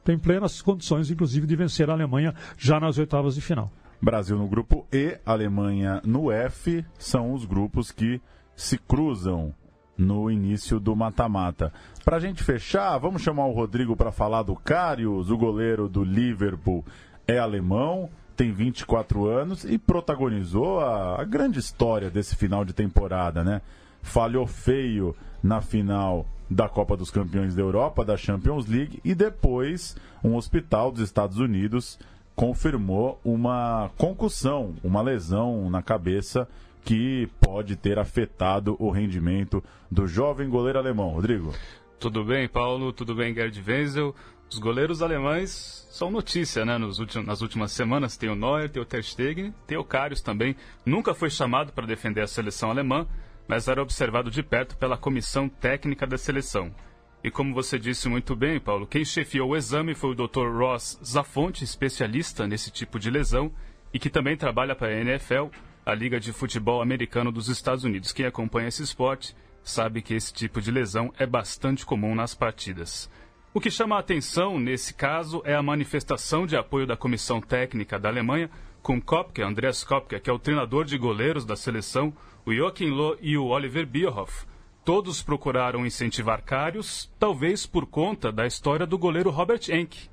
tem 0.04 0.18
plenas 0.18 0.60
condições, 0.60 1.10
inclusive, 1.10 1.46
de 1.46 1.56
vencer 1.56 1.88
a 1.88 1.92
Alemanha 1.92 2.34
já 2.56 2.80
nas 2.80 2.98
oitavas 2.98 3.34
de 3.34 3.40
final. 3.40 3.70
Brasil 4.02 4.36
no 4.36 4.48
grupo 4.48 4.86
E, 4.90 5.18
Alemanha 5.26 6.00
no 6.04 6.32
F, 6.32 6.84
são 6.98 7.32
os 7.34 7.44
grupos 7.44 7.92
que 7.92 8.20
se 8.56 8.78
cruzam 8.78 9.54
no 9.96 10.30
início 10.30 10.80
do 10.80 10.96
mata-mata. 10.96 11.70
Para 12.04 12.16
a 12.16 12.20
gente 12.20 12.42
fechar, 12.42 12.96
vamos 12.98 13.20
chamar 13.20 13.46
o 13.46 13.52
Rodrigo 13.52 13.94
para 13.94 14.10
falar 14.10 14.42
do 14.42 14.56
Carius, 14.56 15.30
o 15.30 15.36
goleiro 15.36 15.86
do 15.88 16.02
Liverpool 16.02 16.84
é 17.30 17.38
alemão, 17.38 18.10
tem 18.36 18.52
24 18.52 19.26
anos 19.26 19.64
e 19.64 19.78
protagonizou 19.78 20.80
a, 20.80 21.20
a 21.20 21.24
grande 21.24 21.58
história 21.58 22.10
desse 22.10 22.34
final 22.34 22.64
de 22.64 22.72
temporada, 22.72 23.44
né? 23.44 23.60
Falhou 24.02 24.46
feio 24.46 25.14
na 25.42 25.60
final 25.60 26.26
da 26.48 26.68
Copa 26.68 26.96
dos 26.96 27.10
Campeões 27.10 27.54
da 27.54 27.62
Europa, 27.62 28.04
da 28.04 28.16
Champions 28.16 28.66
League, 28.66 29.00
e 29.04 29.14
depois 29.14 29.96
um 30.24 30.34
hospital 30.34 30.90
dos 30.90 31.02
Estados 31.02 31.38
Unidos 31.38 31.98
confirmou 32.34 33.20
uma 33.24 33.90
concussão, 33.96 34.74
uma 34.82 35.02
lesão 35.02 35.70
na 35.70 35.82
cabeça 35.82 36.48
que 36.84 37.28
pode 37.40 37.76
ter 37.76 37.98
afetado 37.98 38.74
o 38.78 38.90
rendimento 38.90 39.62
do 39.90 40.06
jovem 40.06 40.48
goleiro 40.48 40.78
alemão. 40.78 41.10
Rodrigo. 41.10 41.52
Tudo 41.98 42.24
bem, 42.24 42.48
Paulo? 42.48 42.92
Tudo 42.94 43.14
bem, 43.14 43.34
Gerd 43.34 43.62
Wenzel? 43.64 44.14
Os 44.50 44.58
goleiros 44.58 45.00
alemães 45.00 45.86
são 45.90 46.10
notícia, 46.10 46.64
né? 46.64 46.76
Últimos, 46.76 47.24
nas 47.24 47.40
últimas 47.40 47.70
semanas 47.70 48.16
tem 48.16 48.28
o 48.28 48.34
Neuer, 48.34 48.68
tem 48.68 48.82
o 48.82 48.84
Ter 48.84 49.04
Stegen, 49.04 49.54
tem 49.64 49.78
o 49.78 49.84
Karius 49.84 50.20
também. 50.20 50.56
Nunca 50.84 51.14
foi 51.14 51.30
chamado 51.30 51.72
para 51.72 51.86
defender 51.86 52.20
a 52.20 52.26
seleção 52.26 52.68
alemã, 52.68 53.06
mas 53.46 53.68
era 53.68 53.80
observado 53.80 54.28
de 54.28 54.42
perto 54.42 54.76
pela 54.76 54.96
comissão 54.96 55.48
técnica 55.48 56.04
da 56.04 56.18
seleção. 56.18 56.74
E 57.22 57.30
como 57.30 57.54
você 57.54 57.78
disse 57.78 58.08
muito 58.08 58.34
bem, 58.34 58.58
Paulo, 58.58 58.88
quem 58.88 59.04
chefiou 59.04 59.50
o 59.50 59.56
exame 59.56 59.94
foi 59.94 60.10
o 60.10 60.14
Dr. 60.14 60.48
Ross 60.52 60.98
Zafonte, 61.04 61.62
especialista 61.62 62.44
nesse 62.44 62.72
tipo 62.72 62.98
de 62.98 63.08
lesão 63.08 63.52
e 63.94 64.00
que 64.00 64.10
também 64.10 64.36
trabalha 64.36 64.74
para 64.74 64.88
a 64.88 65.00
NFL, 65.00 65.46
a 65.86 65.94
Liga 65.94 66.18
de 66.18 66.32
Futebol 66.32 66.82
Americano 66.82 67.30
dos 67.30 67.48
Estados 67.48 67.84
Unidos. 67.84 68.10
Quem 68.10 68.26
acompanha 68.26 68.68
esse 68.68 68.82
esporte 68.82 69.36
sabe 69.62 70.02
que 70.02 70.14
esse 70.14 70.32
tipo 70.32 70.60
de 70.60 70.72
lesão 70.72 71.12
é 71.18 71.26
bastante 71.26 71.86
comum 71.86 72.16
nas 72.16 72.34
partidas. 72.34 73.08
O 73.52 73.60
que 73.60 73.68
chama 73.68 73.96
a 73.96 73.98
atenção 73.98 74.60
nesse 74.60 74.94
caso 74.94 75.42
é 75.44 75.56
a 75.56 75.62
manifestação 75.62 76.46
de 76.46 76.56
apoio 76.56 76.86
da 76.86 76.96
comissão 76.96 77.40
técnica 77.40 77.98
da 77.98 78.08
Alemanha 78.08 78.48
com 78.80 79.00
Kopke, 79.00 79.42
Andreas 79.42 79.82
Kopke, 79.82 80.20
que 80.20 80.30
é 80.30 80.32
o 80.32 80.38
treinador 80.38 80.84
de 80.84 80.96
goleiros 80.96 81.44
da 81.44 81.56
seleção, 81.56 82.12
o 82.46 82.54
Joachim 82.54 82.90
Loh 82.90 83.16
e 83.20 83.36
o 83.36 83.46
Oliver 83.46 83.84
Bierhoff. 83.84 84.46
Todos 84.84 85.20
procuraram 85.20 85.84
incentivar 85.84 86.44
Karius, 86.44 87.12
talvez 87.18 87.66
por 87.66 87.86
conta 87.86 88.30
da 88.30 88.46
história 88.46 88.86
do 88.86 88.96
goleiro 88.96 89.30
Robert 89.30 89.68
Enck. 89.68 90.08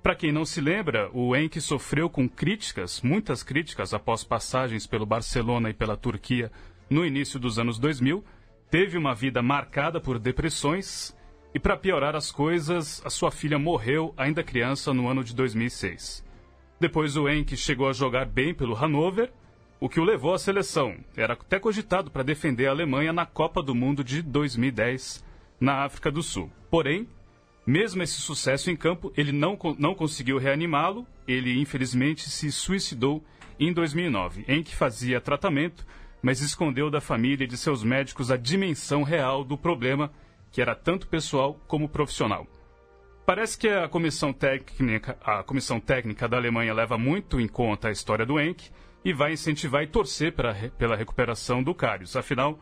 Para 0.00 0.14
quem 0.14 0.30
não 0.30 0.44
se 0.44 0.60
lembra, 0.60 1.10
o 1.12 1.34
Enck 1.34 1.60
sofreu 1.60 2.08
com 2.08 2.28
críticas, 2.28 3.02
muitas 3.02 3.42
críticas 3.42 3.94
após 3.94 4.22
passagens 4.22 4.86
pelo 4.86 5.04
Barcelona 5.04 5.70
e 5.70 5.74
pela 5.74 5.96
Turquia 5.96 6.52
no 6.88 7.04
início 7.04 7.40
dos 7.40 7.58
anos 7.58 7.80
2000, 7.80 8.24
teve 8.70 8.96
uma 8.96 9.12
vida 9.12 9.42
marcada 9.42 10.00
por 10.00 10.20
depressões 10.20 11.16
e 11.56 11.58
para 11.58 11.74
piorar 11.74 12.14
as 12.14 12.30
coisas, 12.30 13.00
a 13.02 13.08
sua 13.08 13.30
filha 13.30 13.58
morreu 13.58 14.12
ainda 14.14 14.44
criança 14.44 14.92
no 14.92 15.08
ano 15.08 15.24
de 15.24 15.34
2006. 15.34 16.22
Depois 16.78 17.16
o 17.16 17.26
Enck 17.30 17.56
chegou 17.56 17.88
a 17.88 17.94
jogar 17.94 18.26
bem 18.26 18.52
pelo 18.52 18.74
Hannover, 18.74 19.32
o 19.80 19.88
que 19.88 19.98
o 19.98 20.04
levou 20.04 20.34
à 20.34 20.38
seleção. 20.38 20.98
Era 21.16 21.32
até 21.32 21.58
cogitado 21.58 22.10
para 22.10 22.22
defender 22.22 22.66
a 22.66 22.72
Alemanha 22.72 23.10
na 23.10 23.24
Copa 23.24 23.62
do 23.62 23.74
Mundo 23.74 24.04
de 24.04 24.20
2010 24.20 25.24
na 25.58 25.82
África 25.82 26.10
do 26.10 26.22
Sul. 26.22 26.52
Porém, 26.70 27.08
mesmo 27.66 28.02
esse 28.02 28.20
sucesso 28.20 28.70
em 28.70 28.76
campo, 28.76 29.10
ele 29.16 29.32
não, 29.32 29.58
não 29.78 29.94
conseguiu 29.94 30.36
reanimá-lo. 30.36 31.06
Ele 31.26 31.58
infelizmente 31.58 32.28
se 32.28 32.52
suicidou 32.52 33.24
em 33.58 33.72
2009, 33.72 34.44
em 34.46 34.62
que 34.62 34.76
fazia 34.76 35.22
tratamento, 35.22 35.86
mas 36.20 36.42
escondeu 36.42 36.90
da 36.90 37.00
família 37.00 37.44
e 37.44 37.48
de 37.48 37.56
seus 37.56 37.82
médicos 37.82 38.30
a 38.30 38.36
dimensão 38.36 39.02
real 39.02 39.42
do 39.42 39.56
problema 39.56 40.12
que 40.50 40.60
era 40.62 40.74
tanto 40.74 41.08
pessoal 41.08 41.60
como 41.66 41.88
profissional. 41.88 42.46
Parece 43.26 43.58
que 43.58 43.68
a 43.68 43.88
comissão 43.88 44.32
técnica, 44.32 45.18
a 45.20 45.42
comissão 45.42 45.80
técnica 45.80 46.28
da 46.28 46.36
Alemanha 46.36 46.72
leva 46.72 46.96
muito 46.96 47.40
em 47.40 47.48
conta 47.48 47.88
a 47.88 47.90
história 47.90 48.24
do 48.24 48.40
Enck 48.40 48.70
e 49.04 49.12
vai 49.12 49.32
incentivar 49.32 49.82
e 49.82 49.88
torcer 49.88 50.32
pra, 50.32 50.54
pela 50.78 50.96
recuperação 50.96 51.62
do 51.62 51.74
Karius. 51.74 52.14
Afinal, 52.14 52.58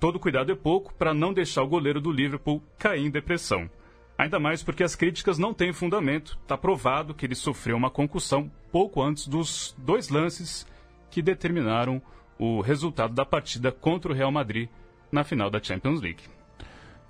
todo 0.00 0.18
cuidado 0.18 0.50
é 0.50 0.56
pouco 0.56 0.92
para 0.94 1.14
não 1.14 1.32
deixar 1.32 1.62
o 1.62 1.68
goleiro 1.68 2.00
do 2.00 2.10
Liverpool 2.10 2.62
cair 2.78 3.06
em 3.06 3.10
depressão. 3.10 3.70
Ainda 4.18 4.40
mais 4.40 4.62
porque 4.62 4.82
as 4.82 4.96
críticas 4.96 5.38
não 5.38 5.54
têm 5.54 5.72
fundamento. 5.72 6.36
Está 6.42 6.58
provado 6.58 7.14
que 7.14 7.24
ele 7.24 7.36
sofreu 7.36 7.76
uma 7.76 7.90
concussão 7.90 8.50
pouco 8.72 9.00
antes 9.00 9.28
dos 9.28 9.74
dois 9.78 10.08
lances 10.08 10.66
que 11.10 11.22
determinaram 11.22 12.02
o 12.38 12.60
resultado 12.60 13.14
da 13.14 13.24
partida 13.24 13.70
contra 13.70 14.10
o 14.10 14.14
Real 14.14 14.32
Madrid 14.32 14.68
na 15.12 15.22
final 15.22 15.48
da 15.48 15.62
Champions 15.62 16.00
League. 16.00 16.37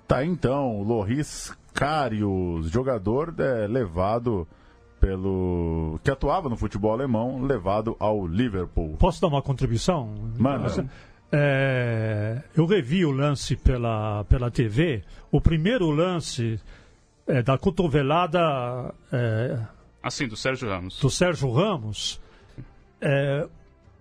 Tá 0.09 0.25
então, 0.25 0.81
Loris 0.81 1.55
Karius, 1.71 2.71
jogador 2.71 3.31
é, 3.37 3.67
levado 3.67 4.47
pelo. 4.99 5.99
que 6.03 6.09
atuava 6.09 6.49
no 6.49 6.57
futebol 6.57 6.91
alemão, 6.91 7.43
levado 7.43 7.95
ao 7.99 8.25
Liverpool. 8.25 8.97
Posso 8.97 9.21
dar 9.21 9.27
uma 9.27 9.43
contribuição? 9.43 10.11
Manda. 10.35 10.89
É, 11.31 12.41
eu 12.57 12.65
revi 12.65 13.05
o 13.05 13.11
lance 13.11 13.55
pela, 13.55 14.23
pela 14.23 14.49
TV. 14.49 15.03
O 15.31 15.39
primeiro 15.39 15.91
lance 15.91 16.59
é, 17.27 17.43
da 17.43 17.55
cotovelada. 17.55 18.91
É, 19.13 19.59
assim, 20.01 20.27
do 20.27 20.35
Sérgio 20.35 20.67
Ramos. 20.69 20.99
Do 20.99 21.11
Sérgio 21.11 21.51
Ramos. 21.51 22.19
É, 22.99 23.47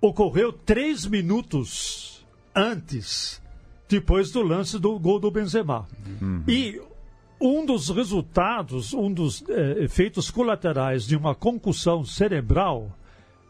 ocorreu 0.01 0.55
três 0.55 1.05
minutos 1.05 2.27
antes 2.57 3.43
depois 3.89 4.31
do 4.31 4.43
lance 4.43 4.79
do 4.79 4.99
gol 4.99 5.19
do 5.19 5.31
Benzema. 5.31 5.89
Uhum. 6.21 6.45
E 6.47 6.81
um 7.41 7.65
dos 7.65 7.89
resultados, 7.89 8.93
um 8.93 9.13
dos 9.13 9.45
é, 9.49 9.85
efeitos 9.85 10.31
colaterais 10.31 11.07
de 11.07 11.17
uma 11.17 11.35
concussão 11.35 12.05
cerebral 12.05 12.93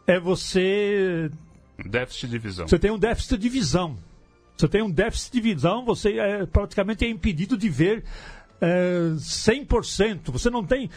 é 0.07 0.19
você 0.19 1.29
Déficit 1.85 2.29
de 2.29 2.37
visão. 2.37 2.67
Você 2.67 2.77
tem 2.77 2.91
um 2.91 2.99
déficit 2.99 3.37
de 3.37 3.49
visão. 3.49 3.97
Você 4.57 4.67
tem 4.67 4.81
um 4.81 4.91
déficit 4.91 5.31
de 5.31 5.41
visão, 5.41 5.85
você 5.85 6.19
é, 6.19 6.45
praticamente 6.45 7.05
é 7.05 7.09
impedido 7.09 7.57
de 7.57 7.69
ver 7.69 8.03
é, 8.61 9.11
100%. 9.15 10.31
Você 10.31 10.49
não 10.49 10.63
tem, 10.63 10.89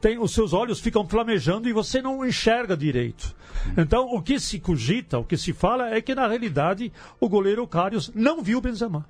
tem. 0.00 0.18
Os 0.18 0.32
seus 0.32 0.52
olhos 0.52 0.80
ficam 0.80 1.06
flamejando 1.06 1.68
e 1.68 1.72
você 1.72 2.00
não 2.00 2.24
enxerga 2.24 2.76
direito. 2.76 3.34
Então, 3.76 4.06
o 4.14 4.22
que 4.22 4.40
se 4.40 4.58
cogita, 4.58 5.18
o 5.18 5.24
que 5.24 5.36
se 5.36 5.52
fala 5.52 5.90
é 5.94 6.00
que, 6.00 6.14
na 6.14 6.26
realidade, 6.26 6.92
o 7.20 7.28
goleiro 7.28 7.66
Carlos 7.66 8.10
não 8.14 8.42
viu 8.42 8.60
Benzema. 8.60 9.06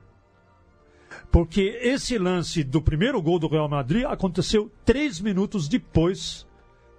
Porque 1.30 1.78
esse 1.82 2.18
lance 2.18 2.64
do 2.64 2.82
primeiro 2.82 3.20
gol 3.22 3.38
do 3.38 3.48
Real 3.48 3.68
Madrid 3.68 4.04
aconteceu 4.04 4.70
três 4.84 5.20
minutos 5.20 5.68
depois 5.68 6.46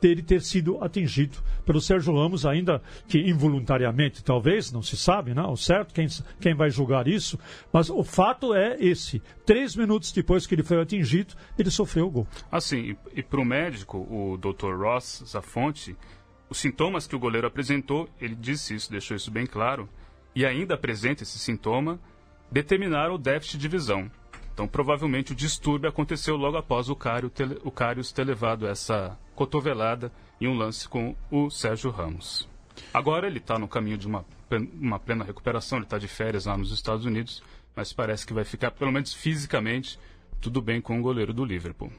dele 0.01 0.23
ter 0.23 0.41
sido 0.41 0.83
atingido 0.83 1.37
pelo 1.63 1.79
Sérgio 1.79 2.13
Ramos, 2.15 2.45
ainda 2.45 2.81
que 3.07 3.19
involuntariamente, 3.19 4.23
talvez, 4.23 4.71
não 4.71 4.81
se 4.81 4.97
sabe, 4.97 5.33
não, 5.33 5.55
certo? 5.55 5.93
Quem, 5.93 6.07
quem 6.39 6.55
vai 6.55 6.71
julgar 6.71 7.07
isso? 7.07 7.37
Mas 7.71 7.89
o 7.89 8.03
fato 8.03 8.53
é 8.53 8.75
esse: 8.79 9.21
três 9.45 9.75
minutos 9.75 10.11
depois 10.11 10.47
que 10.47 10.55
ele 10.55 10.63
foi 10.63 10.81
atingido, 10.81 11.35
ele 11.57 11.69
sofreu 11.69 12.07
o 12.07 12.09
gol. 12.09 12.27
Assim, 12.51 12.97
e, 13.13 13.19
e 13.19 13.23
para 13.23 13.39
o 13.39 13.45
médico, 13.45 13.99
o 13.99 14.37
Dr. 14.37 14.75
Ross 14.75 15.23
Zafonte, 15.25 15.95
os 16.49 16.57
sintomas 16.57 17.05
que 17.05 17.15
o 17.15 17.19
goleiro 17.19 17.47
apresentou, 17.47 18.09
ele 18.19 18.35
disse 18.35 18.73
isso, 18.73 18.91
deixou 18.91 19.15
isso 19.15 19.29
bem 19.29 19.45
claro, 19.45 19.87
e 20.35 20.45
ainda 20.45 20.73
apresenta 20.73 21.23
esse 21.23 21.37
sintoma, 21.37 21.99
determinaram 22.51 23.15
o 23.15 23.17
déficit 23.17 23.59
de 23.59 23.67
visão. 23.67 24.11
Então, 24.53 24.67
provavelmente, 24.67 25.31
o 25.31 25.35
distúrbio 25.35 25.89
aconteceu 25.89 26.35
logo 26.35 26.57
após 26.57 26.89
o 26.89 26.95
Cário 26.95 27.29
ter, 27.29 27.59
o 27.63 27.71
ter 28.13 28.23
levado 28.23 28.67
essa 28.67 29.17
cotovelada 29.35 30.11
em 30.39 30.47
um 30.47 30.57
lance 30.57 30.87
com 30.87 31.15
o 31.29 31.49
Sérgio 31.49 31.89
Ramos. 31.89 32.47
Agora 32.93 33.27
ele 33.27 33.37
está 33.37 33.57
no 33.57 33.67
caminho 33.67 33.97
de 33.97 34.07
uma, 34.07 34.25
uma 34.79 34.99
plena 34.99 35.23
recuperação, 35.23 35.77
ele 35.77 35.85
está 35.85 35.97
de 35.97 36.07
férias 36.07 36.45
lá 36.45 36.57
nos 36.57 36.71
Estados 36.71 37.05
Unidos, 37.05 37.43
mas 37.75 37.93
parece 37.93 38.25
que 38.25 38.33
vai 38.33 38.43
ficar, 38.43 38.71
pelo 38.71 38.91
menos 38.91 39.13
fisicamente, 39.13 39.99
tudo 40.39 40.61
bem 40.61 40.81
com 40.81 40.99
o 40.99 41.01
goleiro 41.01 41.33
do 41.33 41.45
Liverpool. 41.45 41.91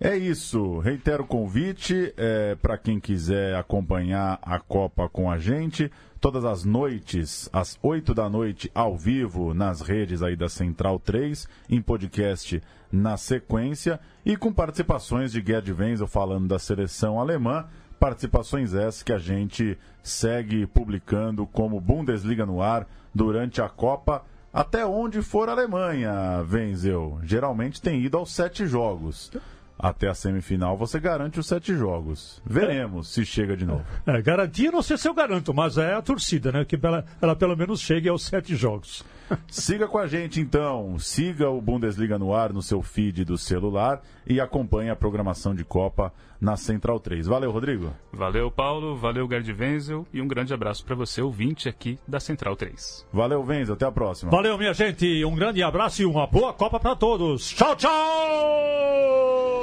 É 0.00 0.16
isso. 0.16 0.78
Reitero 0.78 1.24
o 1.24 1.26
convite 1.26 2.14
é, 2.16 2.54
para 2.54 2.78
quem 2.78 3.00
quiser 3.00 3.56
acompanhar 3.56 4.38
a 4.42 4.60
Copa 4.60 5.08
com 5.08 5.28
a 5.28 5.38
gente. 5.38 5.90
Todas 6.20 6.44
as 6.44 6.64
noites, 6.64 7.48
às 7.52 7.76
8 7.82 8.14
da 8.14 8.28
noite, 8.28 8.70
ao 8.72 8.96
vivo, 8.96 9.52
nas 9.52 9.80
redes 9.80 10.22
aí 10.22 10.36
da 10.36 10.48
Central 10.48 11.00
3, 11.00 11.48
em 11.68 11.82
podcast 11.82 12.62
na 12.92 13.16
sequência, 13.16 13.98
e 14.24 14.36
com 14.36 14.52
participações 14.52 15.32
de 15.32 15.44
Gerd 15.44 15.72
Wenzel 15.72 16.06
falando 16.06 16.46
da 16.46 16.60
seleção 16.60 17.20
alemã. 17.20 17.66
Participações 17.98 18.74
essas 18.74 19.02
que 19.02 19.12
a 19.12 19.18
gente 19.18 19.76
segue 20.00 20.64
publicando 20.64 21.44
como 21.44 21.80
Bundesliga 21.80 22.46
no 22.46 22.62
ar 22.62 22.86
durante 23.12 23.60
a 23.60 23.68
Copa 23.68 24.24
até 24.52 24.86
onde 24.86 25.22
for 25.22 25.48
a 25.48 25.52
Alemanha, 25.52 26.12
Wenzel. 26.50 27.18
Geralmente 27.22 27.82
tem 27.82 28.02
ido 28.02 28.16
aos 28.16 28.32
sete 28.32 28.66
jogos 28.66 29.30
até 29.78 30.08
a 30.08 30.14
semifinal, 30.14 30.76
você 30.76 30.98
garante 30.98 31.38
os 31.38 31.46
sete 31.46 31.74
jogos. 31.74 32.42
Veremos 32.44 33.08
se 33.08 33.24
chega 33.24 33.56
de 33.56 33.64
novo. 33.64 33.84
É, 34.06 34.20
garantia 34.20 34.72
não 34.72 34.82
sei 34.82 34.96
se 34.98 35.08
eu 35.08 35.14
garanto, 35.14 35.54
mas 35.54 35.78
é 35.78 35.94
a 35.94 36.02
torcida, 36.02 36.50
né? 36.50 36.64
Que 36.64 36.78
ela, 36.82 37.04
ela 37.22 37.36
pelo 37.36 37.56
menos 37.56 37.80
chegue 37.80 38.08
aos 38.08 38.24
sete 38.24 38.56
jogos. 38.56 39.04
Siga 39.46 39.86
com 39.86 39.98
a 39.98 40.06
gente 40.06 40.40
então, 40.40 40.98
siga 40.98 41.50
o 41.50 41.60
Bundesliga 41.60 42.18
no 42.18 42.34
ar 42.34 42.50
no 42.50 42.62
seu 42.62 42.80
feed 42.80 43.26
do 43.26 43.36
celular 43.36 44.00
e 44.26 44.40
acompanhe 44.40 44.88
a 44.88 44.96
programação 44.96 45.54
de 45.54 45.64
Copa 45.64 46.12
na 46.40 46.56
Central 46.56 46.98
3. 46.98 47.26
Valeu, 47.26 47.50
Rodrigo. 47.50 47.92
Valeu, 48.12 48.50
Paulo. 48.50 48.96
Valeu, 48.96 49.28
Gerd 49.28 49.52
Wenzel. 49.52 50.06
E 50.12 50.22
um 50.22 50.28
grande 50.28 50.54
abraço 50.54 50.84
para 50.84 50.94
você, 50.94 51.20
ouvinte 51.20 51.68
aqui 51.68 51.98
da 52.06 52.20
Central 52.20 52.56
3. 52.56 53.06
Valeu, 53.12 53.42
Wenzel. 53.42 53.74
Até 53.74 53.84
a 53.86 53.92
próxima. 53.92 54.30
Valeu, 54.30 54.56
minha 54.56 54.72
gente. 54.72 55.24
Um 55.24 55.34
grande 55.34 55.62
abraço 55.62 56.00
e 56.02 56.06
uma 56.06 56.26
boa 56.26 56.52
Copa 56.52 56.80
para 56.80 56.96
todos. 56.96 57.50
Tchau, 57.50 57.76
tchau! 57.76 59.57